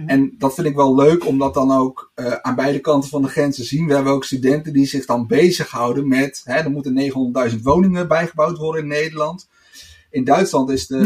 [0.07, 3.29] En dat vind ik wel leuk, omdat dan ook eh, aan beide kanten van de
[3.29, 3.87] grens te zien.
[3.87, 7.13] We hebben ook studenten die zich dan bezighouden met, hè, er moeten
[7.51, 9.49] 900.000 woningen bijgebouwd worden in Nederland.
[10.11, 10.97] In Duitsland is de...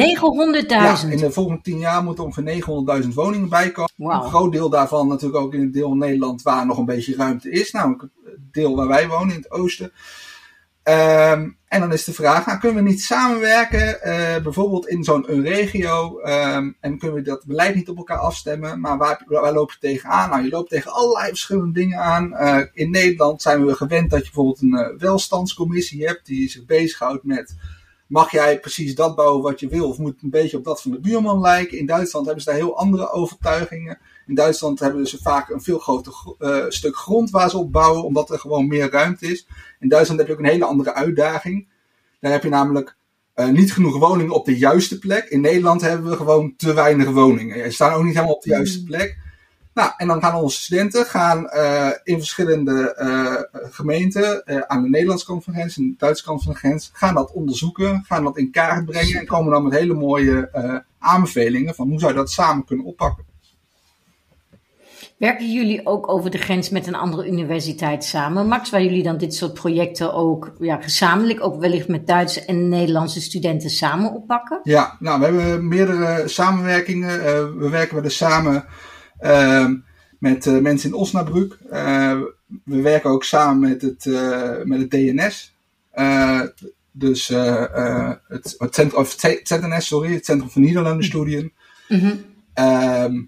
[0.62, 0.66] 900.000.
[0.66, 3.90] Ja, in de volgende tien jaar moeten ongeveer 900.000 woningen bijkomen.
[3.96, 4.22] Wauw.
[4.22, 7.16] Een groot deel daarvan natuurlijk ook in het deel van Nederland waar nog een beetje
[7.16, 7.72] ruimte is.
[7.72, 8.12] Namelijk het
[8.52, 9.92] deel waar wij wonen, in het oosten.
[10.82, 15.42] Ehm, en dan is de vraag, nou, kunnen we niet samenwerken, eh, bijvoorbeeld in zo'n
[15.42, 19.70] regio, ehm, en kunnen we dat beleid niet op elkaar afstemmen, maar waar, waar loop
[19.70, 20.30] je tegenaan?
[20.30, 22.34] Nou, je loopt tegen allerlei verschillende dingen aan.
[22.34, 26.64] Eh, in Nederland zijn we gewend dat je bijvoorbeeld een eh, welstandscommissie hebt, die zich
[26.64, 27.54] bezighoudt met,
[28.06, 30.82] mag jij precies dat bouwen wat je wil, of moet het een beetje op dat
[30.82, 31.78] van de buurman lijken?
[31.78, 33.98] In Duitsland hebben ze daar heel andere overtuigingen.
[34.26, 37.72] In Duitsland hebben ze vaak een veel groter gro- eh, stuk grond waar ze op
[37.72, 39.46] bouwen, omdat er gewoon meer ruimte is.
[39.80, 41.68] In Duitsland heb je ook een hele andere uitdaging.
[42.20, 42.96] Daar heb je namelijk
[43.34, 45.24] eh, niet genoeg woningen op de juiste plek.
[45.24, 47.56] In Nederland hebben we gewoon te weinig woningen.
[47.64, 49.18] Er staan ook niet helemaal op de juiste plek.
[49.74, 52.94] Nou, en dan gaan onze studenten gaan, eh, in verschillende
[53.70, 56.90] gemeenten aan de Nederlandse kant van de grens en de Duitse kant van de grens,
[56.92, 60.50] gaan dat onderzoeken, gaan dat in kaart brengen en komen dan met hele mooie
[60.98, 63.24] aanbevelingen van hoe zou je dat samen kunnen oppakken.
[65.16, 68.70] Werken jullie ook over de grens met een andere universiteit samen, Max?
[68.70, 73.20] Waar jullie dan dit soort projecten ook ja, gezamenlijk, ook wellicht met Duitse en Nederlandse
[73.20, 74.60] studenten samen oppakken?
[74.62, 77.24] Ja, nou, we hebben meerdere samenwerkingen.
[77.24, 78.64] Eh, we werken wel eens samen
[79.18, 79.76] ehm,
[80.18, 81.58] met eh, mensen in Osnabrück.
[81.70, 82.20] Eh,
[82.64, 84.04] we werken ook samen met het,
[84.64, 85.54] met het DNS.
[86.92, 91.52] Dus het, het centrum, of ZNS, sorry, het Centrum voor Nederlandenstudien.
[92.54, 93.22] Ehm,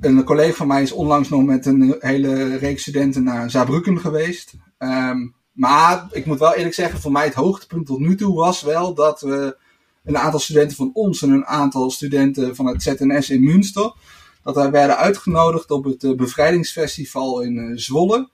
[0.00, 4.54] een collega van mij is onlangs nog met een hele reeks studenten naar Saarbrücken geweest.
[4.78, 8.62] Ehm, maar ik moet wel eerlijk zeggen, voor mij het hoogtepunt tot nu toe was
[8.62, 9.56] wel dat we
[10.04, 13.92] een aantal studenten van ons en een aantal studenten van het ZNS in Münster.
[14.42, 18.28] Dat wij werden uitgenodigd op het bevrijdingsfestival in Zwolle.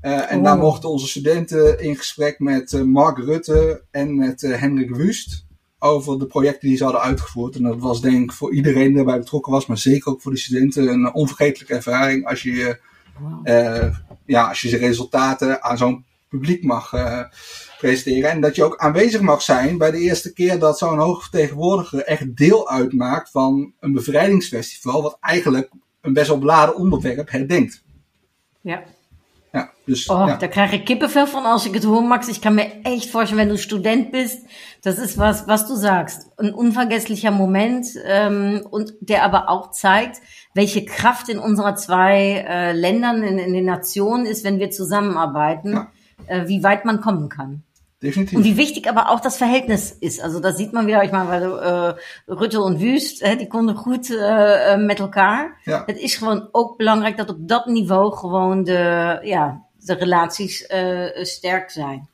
[0.00, 0.44] en oh.
[0.44, 5.44] daar mochten onze studenten in gesprek met Mark Rutte en met Hendrik Wust
[5.82, 7.56] over de projecten die ze hadden uitgevoerd.
[7.56, 10.32] En dat was denk ik voor iedereen die erbij betrokken was, maar zeker ook voor
[10.32, 12.80] de studenten een onvergetelijke ervaring als je,
[13.44, 17.22] uh, ja, als je zijn resultaten aan zo'n publiek mag uh,
[17.78, 18.30] presenteren.
[18.30, 22.36] En dat je ook aanwezig mag zijn bij de eerste keer dat zo'n hoogvertegenwoordiger echt
[22.36, 27.84] deel uitmaakt van een bevrijdingsfestival, wat eigenlijk een best wel beladen onderwerp herdenkt.
[28.60, 28.82] Ja.
[29.54, 30.36] Ja, dus, oh, ja.
[30.36, 32.28] da kriege ich Kippenfell von, als ich es hoor, Max.
[32.28, 34.46] Ich kann mir echt vorstellen, wenn du Student bist,
[34.82, 36.30] das ist was, was du sagst.
[36.38, 40.22] Ein unvergesslicher Moment ähm, und der aber auch zeigt,
[40.54, 45.72] welche Kraft in unserer zwei äh, Ländern, in, in den Nationen ist, wenn wir zusammenarbeiten,
[45.72, 45.88] ja.
[46.26, 47.62] äh, wie weit man kommen kann.
[48.02, 48.36] Definitiv.
[48.36, 50.20] Und wie wichtig aber auch das Verhältnis ist.
[50.20, 51.96] Also das sieht man wieder, ich meine, weil
[52.28, 55.56] uh, Rutte en Wust, hè, die konden goed uh, met elkaar.
[55.64, 55.82] Ja.
[55.86, 61.24] Het is gewoon ook belangrijk dat op dat niveau gewoon de, ja, de relaties uh,
[61.24, 62.08] sterk zijn.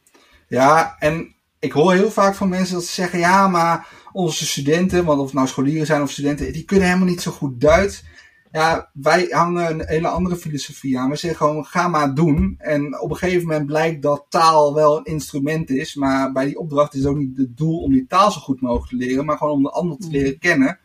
[0.49, 5.05] Ja, en ik hoor heel vaak van mensen dat ze zeggen, ja, maar onze studenten,
[5.05, 8.05] want of het nou scholieren zijn of studenten, die kunnen helemaal niet zo goed Duits.
[8.53, 11.11] Ja, wij hangen een hele andere filosofie aan.
[11.11, 12.55] We zeggen gewoon, ga maar doen.
[12.59, 15.95] En op een gegeven moment blijkt dat taal wel een instrument is.
[15.95, 18.89] Maar bij die opdracht is ook niet het doel om die taal zo goed mogelijk
[18.89, 19.25] te leren.
[19.25, 20.79] Maar gewoon om de ander te leren kennen.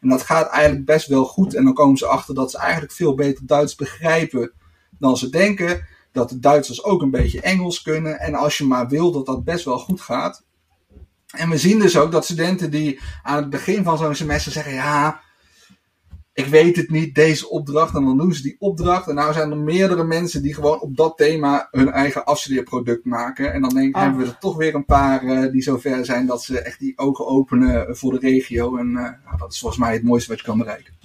[0.00, 1.54] En dat gaat eigenlijk best wel goed.
[1.54, 4.52] En dan komen ze achter dat ze eigenlijk veel beter Duits begrijpen
[4.98, 5.86] dan ze denken.
[6.12, 8.20] Dat de Duitsers ook een beetje Engels kunnen.
[8.20, 10.44] En als je maar wil dat dat best wel goed gaat.
[11.30, 14.72] En we zien dus ook dat studenten die aan het begin van zo'n semester zeggen:
[14.72, 15.20] Ja,
[16.32, 17.94] ik weet het niet, deze opdracht.
[17.94, 19.08] En dan doen ze die opdracht.
[19.08, 23.52] En nou zijn er meerdere mensen die gewoon op dat thema hun eigen afstudeerproduct maken.
[23.52, 24.02] En dan denk ik, Oh.
[24.02, 26.98] hebben we er toch weer een paar eh, die zover zijn dat ze echt die
[26.98, 28.76] ogen openen voor de regio.
[28.76, 30.98] En eh, nou, dat is volgens mij het mooiste wat je kan bereiken.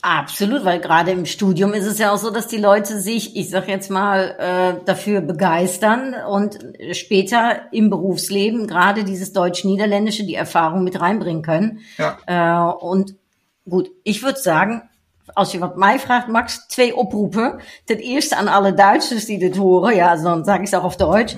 [0.00, 3.50] Absolut, weil gerade im Studium ist es ja auch so, dass die Leute sich, ich
[3.50, 6.56] sag jetzt mal, äh, dafür begeistern und
[6.92, 11.80] später im Berufsleben gerade dieses Deutsch-Niederländische die Erfahrung mit reinbringen können.
[11.96, 12.16] Ja.
[12.26, 13.16] Äh, und
[13.68, 14.82] gut, ich würde sagen,
[15.34, 17.60] als je wat mij vraagt, Max, twee oproepen.
[17.84, 20.96] Ten eerste aan alle Duitsers die dit horen, ja, dan sage ich es auch auf
[20.96, 21.36] Deutsch,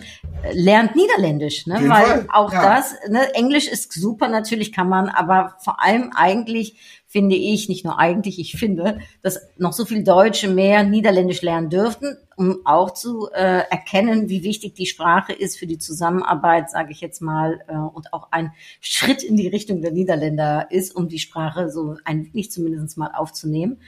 [0.52, 1.74] lernt Niederländisch, ne?
[1.74, 2.62] Weil Fall, auch ja.
[2.62, 3.34] das, ne?
[3.34, 8.38] Englisch ist super, natürlich kann man, aber vor allem eigentlich finde ich, nicht nur eigentlich,
[8.38, 13.64] ich finde, dass noch so viele Deutsche mehr Niederländisch lernen dürften, um auch zu äh,
[13.68, 18.12] erkennen, wie wichtig die Sprache ist für die Zusammenarbeit, sage ich jetzt mal, äh, und
[18.12, 22.52] auch ein Schritt in die Richtung der Niederländer ist, um die Sprache so ein wenig
[22.52, 23.78] zumindest mal aufzunehmen.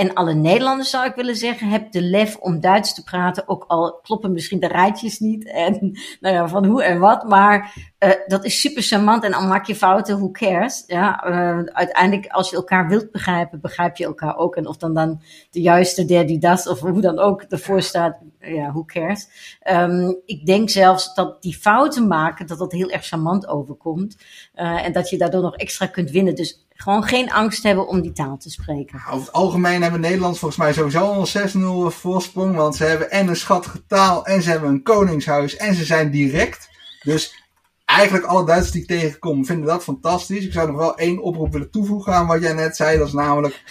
[0.00, 3.48] En alle Nederlanders zou ik willen zeggen, heb de lef om Duits te praten.
[3.48, 5.78] Ook al kloppen misschien de rijtjes niet en
[6.20, 7.28] nou ja, van hoe en wat.
[7.28, 10.84] Maar uh, dat is super charmant en al maak je fouten, who cares?
[10.86, 14.56] Ja, uh, uiteindelijk als je elkaar wilt begrijpen, begrijp je elkaar ook.
[14.56, 18.18] En of dan dan de juiste der die das of hoe dan ook ervoor staat,
[18.38, 19.28] ja, who cares?
[19.70, 24.16] Um, ik denk zelfs dat die fouten maken, dat dat heel erg charmant overkomt.
[24.54, 26.34] Uh, en dat je daardoor nog extra kunt winnen.
[26.34, 29.02] Dus gewoon geen angst hebben om die taal te spreken.
[29.06, 32.56] Over het algemeen hebben Nederlanders volgens mij sowieso al een 6-0 voorsprong.
[32.56, 36.10] Want ze hebben en een schattige taal en ze hebben een koningshuis en ze zijn
[36.10, 36.68] direct.
[37.02, 37.44] Dus
[37.84, 40.44] eigenlijk alle Duitsers die ik tegenkom vinden dat fantastisch.
[40.44, 42.98] Ik zou nog wel één oproep willen toevoegen aan wat jij net zei.
[42.98, 43.62] Dat is namelijk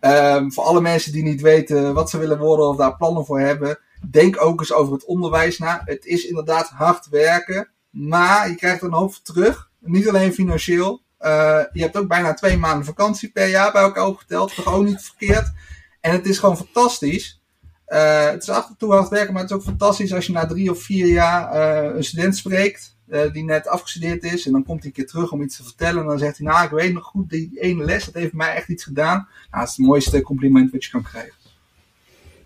[0.00, 3.40] um, voor alle mensen die niet weten wat ze willen worden of daar plannen voor
[3.40, 3.78] hebben.
[4.10, 5.82] Denk ook eens over het onderwijs na.
[5.84, 7.68] Het is inderdaad hard werken.
[7.90, 9.70] Maar je krijgt er een hoop terug.
[9.78, 11.02] Niet alleen financieel.
[11.22, 14.54] Uh, je hebt ook bijna twee maanden vakantie per jaar bij elkaar opgeteld.
[14.54, 15.52] Toch ook niet verkeerd.
[16.00, 17.40] En het is gewoon fantastisch.
[17.88, 20.32] Uh, het is af en toe hard werken, maar het is ook fantastisch als je
[20.32, 22.96] na drie of vier jaar uh, een student spreekt.
[23.32, 24.46] die net afgestudeerd is.
[24.46, 26.02] En dan komt hij een keer terug om iets te vertellen.
[26.02, 28.54] En dan zegt hij, nou ik weet nog goed, die ene les, dat heeft mij
[28.54, 29.16] echt iets gedaan.
[29.16, 31.41] Nou, dat is het mooiste compliment wat je kan krijgen.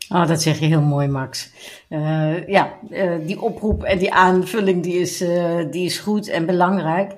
[0.09, 1.51] Oh, dat zeg je heel mooi, Max.
[1.89, 6.47] Uh, ja, uh, die oproep en die aanvulling die is, uh, die is goed en
[6.47, 7.13] belangrijk.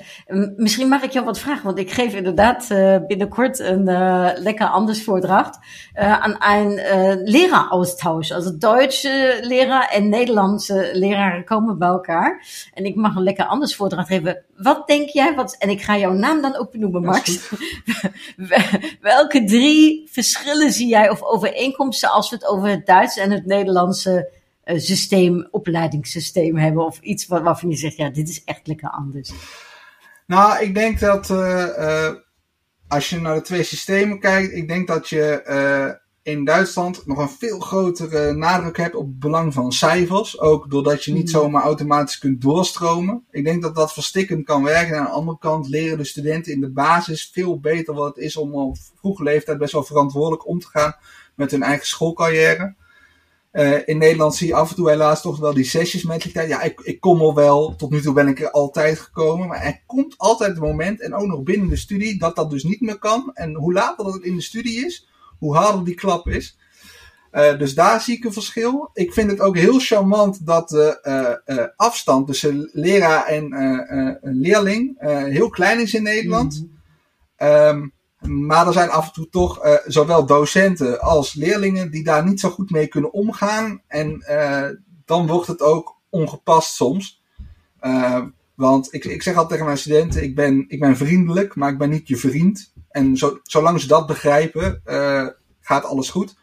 [0.56, 2.68] misschien mag ik jou wat vragen, want ik geef inderdaad
[3.06, 3.84] binnenkort een
[4.42, 5.58] lekker anders voordracht
[5.94, 6.80] aan een
[7.24, 8.32] leraraustausch.
[8.32, 12.46] Also Duitse leraar en Nederlandse leraren komen bij elkaar.
[12.74, 14.44] En ik mag een lekker anders voordracht geven.
[14.56, 17.50] Wat denk jij, wat, en ik ga jouw naam dan ook benoemen, Max.
[19.00, 23.46] Welke drie verschillen zie jij of overeenkomsten als we het over het Duits en het
[23.46, 24.32] Nederlandse
[24.64, 26.84] uh, systeem, opleidingssysteem hebben?
[26.84, 29.32] Of iets waar, waarvan je zegt, ja, dit is echt lekker anders.
[30.26, 32.14] Nou, ik denk dat uh, uh,
[32.88, 35.42] als je naar de twee systemen kijkt, ik denk dat je
[36.28, 40.40] in Duitsland nog een veel grotere nadruk hebt op het belang van cijfers.
[40.40, 43.24] Ook doordat je niet zomaar automatisch kunt doorstromen.
[43.30, 44.94] Ik denk dat dat verstikkend kan werken.
[44.94, 48.24] En aan de andere kant leren de studenten in de basis veel beter wat het
[48.24, 50.96] is om op vroege leeftijd best wel verantwoordelijk om te gaan
[51.34, 52.74] met hun eigen schoolcarrière.
[53.52, 56.62] Uh, in Nederland zie je af en toe helaas toch wel die sessies met Ja,
[56.62, 57.76] ik, ik kom al wel.
[57.76, 59.48] Tot nu toe ben ik er altijd gekomen.
[59.48, 62.64] Maar er komt altijd het moment, en ook nog binnen de studie, dat dat dus
[62.64, 63.30] niet meer kan.
[63.34, 66.58] En hoe later dat het in de studie is, hoe harder die klap is.
[67.32, 68.90] Uh, dus daar zie ik een verschil.
[68.92, 70.98] Ik vind het ook heel charmant dat de
[71.46, 74.96] uh, uh, afstand tussen leraar en leerling
[75.28, 76.66] heel klein is in Nederland.
[77.38, 77.46] Mm.
[77.48, 77.92] Um,
[78.46, 82.50] maar er zijn af en toe toch zowel docenten als leerlingen die daar niet zo
[82.50, 83.82] goed mee kunnen omgaan.
[83.86, 84.24] En
[85.04, 87.22] dan wordt het ook ongepast soms.
[88.54, 91.78] Want ik, ik zeg altijd tegen mijn studenten: ik ben, ik ben vriendelijk, maar ik
[91.78, 92.72] ben niet je vriend.
[92.98, 94.82] En zo, zolang ze dat begrijpen,
[95.60, 96.36] gaat alles goed.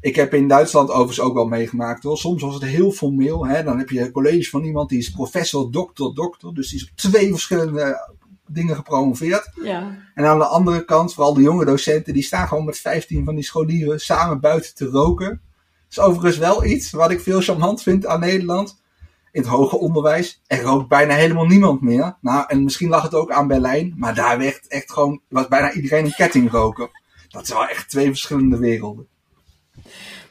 [0.00, 2.18] Ik heb in Duitsland overigens ook wel meegemaakt hoor.
[2.18, 3.46] Soms was het heel formeel.
[3.46, 3.62] Hè?
[3.62, 6.54] Dan heb je een college van iemand die is professor, dokter, dokter.
[6.54, 8.14] Dus die is op twee verschillende
[8.46, 9.50] dingen gepromoveerd.
[9.62, 9.98] Ja.
[10.14, 13.34] En aan de andere kant, vooral de jonge docenten, die staan gewoon met 15 van
[13.34, 15.28] die scholieren samen buiten te roken.
[15.28, 15.38] Dat
[15.90, 18.80] is overigens wel iets wat ik veel charmant vind aan Nederland.
[19.38, 22.16] In het hoger onderwijs, er rookt bijna helemaal niemand meer.
[22.20, 25.72] Nou, en misschien lag het ook aan Berlijn, maar daar werd echt gewoon, was bijna
[25.72, 26.90] iedereen een kettingroker.
[27.28, 29.06] Dat is wel echt twee verschillende werelden.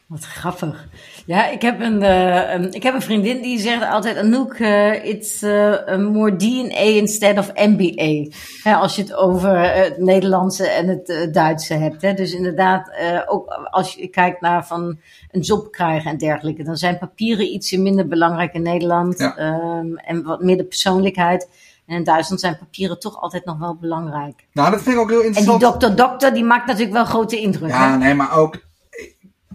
[0.08, 0.88] Wat grappig.
[1.26, 5.44] Ja, ik heb een, uh, ik heb een vriendin die zegt altijd, Anouk, uh, it's
[5.44, 8.36] uh, more DNA instead of MBA.
[8.64, 12.02] Hè, als je het over het Nederlandse en het Duitse hebt.
[12.02, 12.14] Hè.
[12.14, 12.92] Dus inderdaad,
[13.26, 15.00] ook als je kijkt naar van
[15.32, 19.20] een job krijgen en dergelijke, dan zijn papieren ietsje minder belangrijk in Nederland.
[19.20, 19.38] Ja.
[19.80, 21.50] Um, en wat meer de persoonlijkheid.
[21.86, 24.46] En in Duitsland zijn papieren toch altijd nog wel belangrijk.
[24.54, 25.62] Nou, dat vind ik ook heel interessant.
[25.62, 27.70] En die dokter-dokter, die maakt natuurlijk wel grote indruk.
[27.70, 27.98] Ja, hè?
[27.98, 28.66] nee, maar ook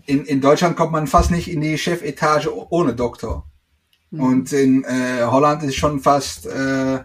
[0.06, 3.46] in, in Deutschland kommt man fast nicht in die Chefetage ohne Doktor.
[4.10, 4.20] Mhm.
[4.20, 7.00] Und in äh, Holland ist es schon fast äh,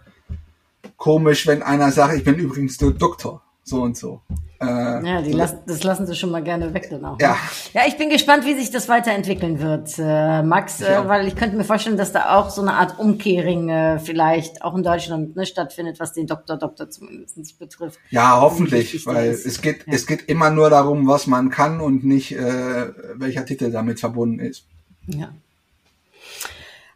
[0.98, 3.42] komisch, wenn einer sagt, ich bin übrigens der Doktor.
[3.68, 4.22] So und so.
[4.62, 7.20] Äh, ja, die lassen, das lassen sie schon mal gerne weg dann auch.
[7.20, 7.32] Ja.
[7.32, 7.38] Ne?
[7.74, 11.58] ja, ich bin gespannt, wie sich das weiterentwickeln wird, äh, Max, äh, weil ich könnte
[11.58, 15.46] mir vorstellen, dass da auch so eine Art Umkehring äh, vielleicht auch in Deutschland ne,
[15.46, 18.00] stattfindet, was den Doktor, Doktor zumindest betrifft.
[18.10, 19.94] Ja, hoffentlich, weil es geht, ja.
[19.94, 24.40] es geht immer nur darum, was man kann und nicht, äh, welcher Titel damit verbunden
[24.40, 24.66] ist.
[25.08, 25.34] Ja.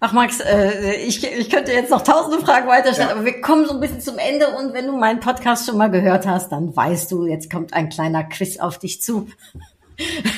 [0.04, 3.16] Ach Max, äh, ich, ich könnte jetzt noch tausende Fragen weiterstellen, ja.
[3.16, 5.92] aber wir kommen so ein bisschen zum Ende und wenn du meinen Podcast schon mal
[5.92, 9.28] gehört hast, dann weißt du, jetzt kommt ein kleiner Quiz auf dich zu.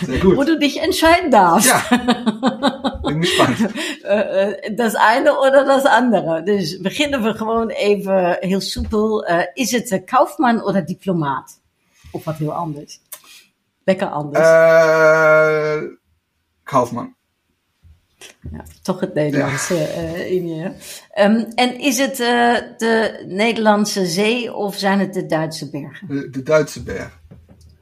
[0.02, 0.36] Sehr gut.
[0.38, 1.70] Wo du dich entscheiden darfst.
[1.70, 3.00] Ja.
[3.08, 3.74] Bin gespannt.
[4.04, 6.44] Äh, äh, das eine oder das andere.
[6.44, 9.24] Dus beginnen we gewoon even heel soepel.
[9.30, 11.58] Uh, is het Kaufmann oder Diplomaat?
[12.12, 13.00] Of wat heel anders?
[13.86, 14.46] Lekker anders.
[14.46, 15.90] Uh,
[16.66, 17.16] Kaufmann.
[18.52, 19.82] Ja, toch het Nederlandse ja.
[19.82, 20.64] uh, in je.
[21.20, 26.08] Um, en is het uh, de Nederlandse zee of zijn het de Duitse bergen?
[26.08, 27.22] De, de Duitse bergen.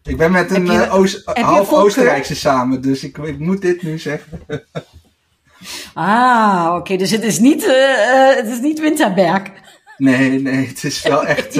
[0.03, 3.99] Ik ben met een je, Oost, half Oostenrijkse samen, dus ik, ik, moet dit nu
[3.99, 4.41] zeggen.
[5.93, 6.77] ah, oké.
[6.77, 6.97] Okay.
[6.97, 7.65] Dus het is niet,
[8.35, 9.41] het is niet Winterberg.
[9.97, 11.57] Nee, nee, het is wel echt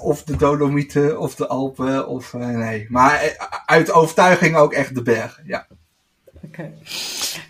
[0.00, 2.86] of de Dolomieten of de Alpen of nee.
[2.88, 5.66] Maar uit overtuiging ook echt de bergen, ja.
[6.52, 6.72] Oké.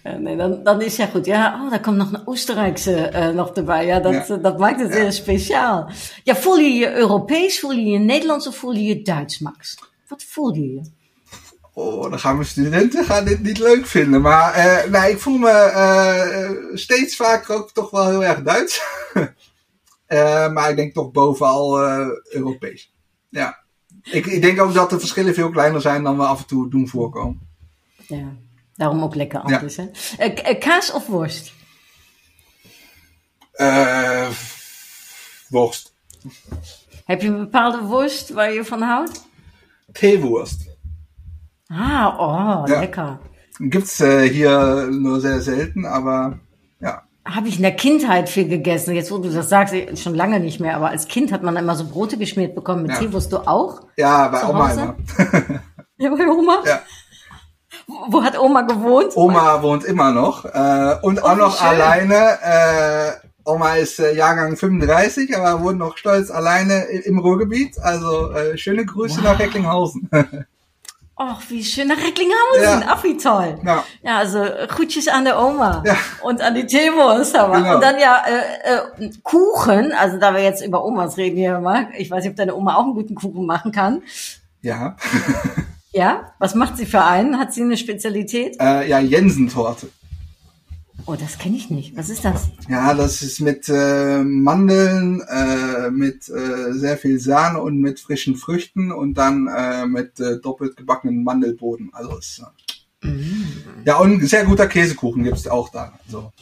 [0.02, 0.16] Okay.
[0.18, 1.26] nee, dan, dan is ja goed.
[1.26, 3.86] Ja, oh, daar komt nog een Oostenrijkse uh, nog erbij.
[3.86, 4.36] Ja, dat, ja.
[4.36, 5.00] dat maakt het ja.
[5.00, 5.90] heel speciaal.
[6.24, 9.78] Ja, voel je je Europees, voel je je Nederlands of voel je je Duits, Max?
[10.08, 10.80] Wat voel je je?
[11.72, 14.20] Oh, dan gaan mijn studenten gaan dit niet leuk vinden.
[14.20, 18.82] Maar uh, nee, ik voel me uh, steeds vaker ook toch wel heel erg Duits.
[20.54, 21.80] maar ik denk toch bovenal
[22.30, 22.92] Europees.
[23.28, 23.60] Ja.
[24.02, 26.70] Ik, ik denk ook dat de verschillen veel kleiner zijn dan we af en toe
[26.70, 27.48] doen voorkomen.
[28.06, 28.36] Ja.
[28.76, 29.76] Daarom ook lekker anders.
[29.76, 29.88] Ja.
[30.16, 30.26] Hè?
[30.28, 31.52] Uh, kaas of worst?
[33.56, 34.28] Uh,
[35.48, 35.94] worst.
[37.04, 39.28] Heb je een bepaalde worst waar je van houdt?
[39.92, 40.70] Teewurst.
[41.66, 42.80] Ah, oh, ja.
[42.80, 43.18] lecker.
[43.58, 46.38] Gibt's äh, hier nur sehr selten, aber
[46.80, 47.02] ja.
[47.24, 48.94] Habe ich in der Kindheit viel gegessen.
[48.94, 51.76] Jetzt, wo du das sagst, schon lange nicht mehr, aber als Kind hat man immer
[51.76, 52.98] so Brote geschmiert bekommen mit ja.
[52.98, 53.32] Teewurst.
[53.32, 53.82] Du auch?
[53.96, 54.96] Ja, bei Oma immer.
[55.98, 56.62] ja, bei Oma?
[56.64, 56.82] Ja.
[58.08, 59.16] Wo hat Oma gewohnt?
[59.16, 61.68] Oma wohnt immer noch äh, und oh, auch noch schön.
[61.68, 62.38] alleine.
[62.42, 67.78] Äh, Oma ist äh, Jahrgang 35, aber wohnt noch stolz alleine im Ruhrgebiet.
[67.80, 69.24] Also äh, schöne Grüße wow.
[69.24, 70.08] nach Recklinghausen.
[71.16, 72.80] Ach, wie schön nach Recklinghausen.
[72.80, 72.86] Ja.
[72.88, 73.58] Ach, wie toll.
[73.64, 73.84] Ja.
[74.02, 75.96] ja, also Groetjes an der Oma ja.
[76.22, 77.34] und an die Teewurst.
[77.34, 77.74] Genau.
[77.74, 81.88] Und dann ja äh, äh, Kuchen, also da wir jetzt über Omas reden hier mal.
[81.96, 84.02] Ich weiß nicht, ob deine Oma auch einen guten Kuchen machen kann.
[84.62, 84.96] Ja.
[85.92, 86.32] Ja?
[86.38, 87.38] Was macht sie für einen?
[87.38, 88.56] Hat sie eine Spezialität?
[88.60, 89.88] Äh, ja, Jensen-Torte.
[91.06, 91.96] Oh, das kenne ich nicht.
[91.96, 92.50] Was ist das?
[92.68, 98.36] Ja, das ist mit äh, Mandeln, äh, mit äh, sehr viel Sahne und mit frischen
[98.36, 101.90] Früchten und dann äh, mit äh, doppelt gebackenen Mandelboden.
[101.92, 102.42] Also ist,
[103.02, 103.08] äh,
[103.84, 105.92] ja und sehr guter Käsekuchen gibt's auch da.
[106.06, 106.32] Also,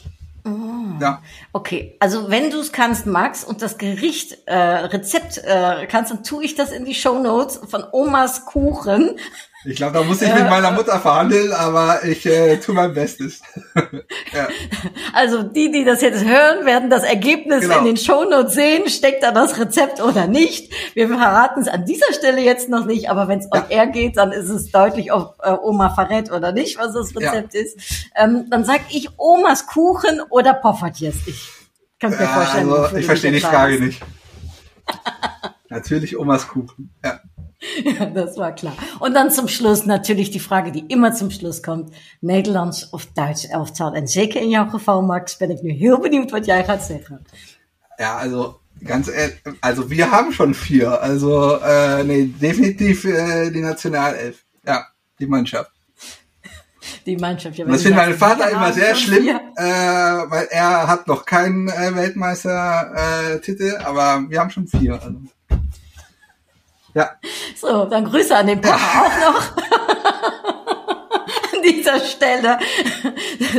[0.99, 1.21] Ja,
[1.53, 6.23] Okay, also wenn du es kannst, Max, und das Gericht, äh, Rezept äh, kannst, dann
[6.23, 9.17] tue ich das in die Shownotes von Omas Kuchen.
[9.65, 13.41] Ich glaube, da muss ich mit meiner Mutter verhandeln, aber ich äh, tue mein Bestes.
[14.33, 14.47] ja.
[15.13, 17.79] Also die, die das jetzt hören, werden das Ergebnis Genau.
[17.79, 18.89] in den Shownotes sehen.
[18.89, 20.73] Steckt da das Rezept oder nicht?
[20.95, 24.17] Wir verraten es an dieser Stelle jetzt noch nicht, aber wenn es on air geht,
[24.17, 27.77] dann ist es deutlich, ob äh, Oma verrät oder nicht, was das Rezept ist.
[28.15, 31.15] Ähm, dann sag ich Omas Kuchen oder Poffertjes.
[31.27, 31.49] Ich
[31.99, 34.01] kann mir Ja, vorstellen, also, ich verstehe die Frage nicht.
[35.69, 36.93] Natürlich Omas Kuchen.
[37.03, 37.19] Ja.
[37.83, 38.73] Ja, das war klar.
[38.99, 41.93] Und dan zum Schluss natuurlijk die Frage die immer zum Schluss komt.
[42.21, 43.93] Nederlands of Duits elftal.
[43.93, 47.25] En zeker in jouw geval, Max, ben ik nu heel benieuwd wat jij gaat zeggen.
[47.97, 51.01] Ja, also ganz ehrlich, also wir haben schon vier.
[51.01, 54.43] Also äh, nee, definitiv äh, die Nationalelf.
[54.65, 54.87] Ja,
[55.19, 55.71] die Mannschaft.
[57.05, 57.57] Die Mannschaft.
[57.57, 61.95] Ja, das findet mein Vater immer sehr schlimm, äh, weil er hat noch keinen äh,
[61.95, 64.93] Weltmeister-Titel, äh, aber wir haben schon vier.
[64.93, 65.19] Also.
[66.93, 67.11] Ja,
[67.55, 69.51] So, dan Grüße an den Papa auch noch.
[71.53, 72.57] An dieser Stelle.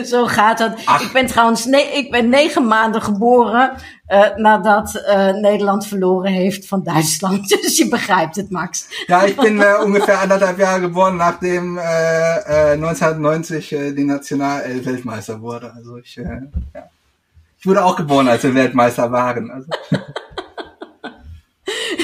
[0.04, 0.74] Zo gaat het.
[0.84, 1.02] Ach.
[1.02, 3.72] Ik ben trouwens, nee, ik ben negen maanden geboren
[4.06, 7.48] eh, nadat eh, Nederland verloren heeft van Duitsland.
[7.62, 8.86] Dus je begrijpt het, Max.
[9.06, 14.84] ja ich bin äh, ungefähr anderthalb Jahre geboren, nachdem äh, äh, 1990 äh, die Nationalelf
[14.84, 15.72] Weltmeister wurde.
[15.74, 16.40] Also ich, ja.
[17.58, 19.50] ich wurde auch geboren, als wir Weltmeister waren.
[19.50, 19.68] Also.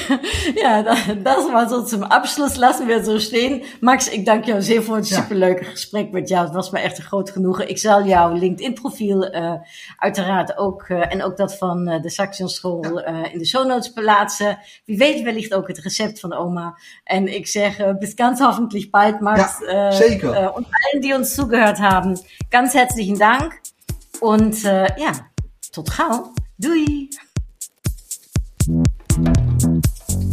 [0.54, 3.62] Ja, dat, dat maar zo zum Abschluss lassen we het zo stehen.
[3.80, 5.20] Max, ik dank jou zeer voor het Ja.
[5.20, 6.44] superleuke gesprek met jou.
[6.44, 7.68] Het was me echt een groot genoegen.
[7.68, 9.52] Ik zal jouw LinkedIn-profiel eh,
[9.96, 13.02] uiteraard ook, eh, en ook dat van eh, de Saxion School
[13.32, 14.58] in de show notes plaatsen.
[14.84, 16.78] Wie weet wellicht ook het recept van oma.
[17.04, 19.58] En ik zeg bis ganz hoffentlich bald, Max.
[19.70, 20.28] Ja, zeker.
[20.28, 22.18] und allen, die uns zugehört haben,
[22.50, 23.60] ganz herzlichen Dank.
[24.20, 25.10] Und eh, ja,
[25.70, 26.32] tot gauw.
[26.56, 27.08] Doei.